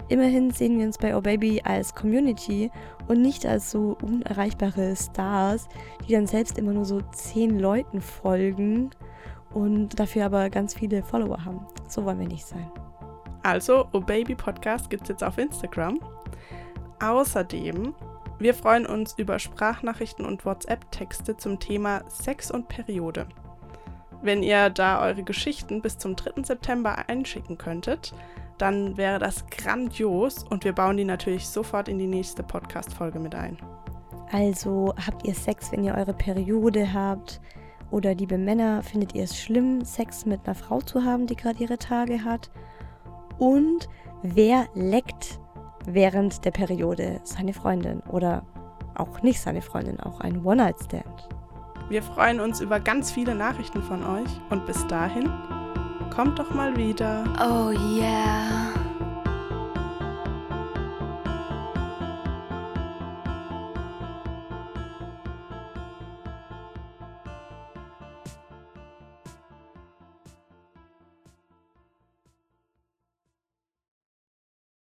[0.08, 2.70] Immerhin sehen wir uns bei Oh Baby als Community
[3.08, 5.68] und nicht als so unerreichbare Stars,
[6.06, 8.90] die dann selbst immer nur so zehn Leuten folgen
[9.52, 11.66] und dafür aber ganz viele Follower haben.
[11.88, 12.70] So wollen wir nicht sein.
[13.42, 15.98] Also, Oh Baby Podcast es jetzt auf Instagram.
[17.00, 17.94] Außerdem,
[18.38, 23.26] wir freuen uns über Sprachnachrichten und WhatsApp-Texte zum Thema Sex und Periode.
[24.22, 26.42] Wenn ihr da eure Geschichten bis zum 3.
[26.42, 28.12] September einschicken könntet,
[28.58, 33.34] dann wäre das grandios und wir bauen die natürlich sofort in die nächste Podcast-Folge mit
[33.34, 33.58] ein.
[34.32, 37.40] Also habt ihr Sex, wenn ihr eure Periode habt?
[37.90, 41.62] Oder liebe Männer, findet ihr es schlimm, Sex mit einer Frau zu haben, die gerade
[41.62, 42.50] ihre Tage hat?
[43.38, 43.88] Und
[44.22, 45.38] wer leckt
[45.84, 48.44] während der Periode seine Freundin oder
[48.94, 51.28] auch nicht seine Freundin, auch ein One-Night-Stand?
[51.88, 55.30] Wir freuen uns über ganz viele Nachrichten von euch und bis dahin,
[56.10, 57.24] kommt doch mal wieder.
[57.40, 58.75] Oh yeah.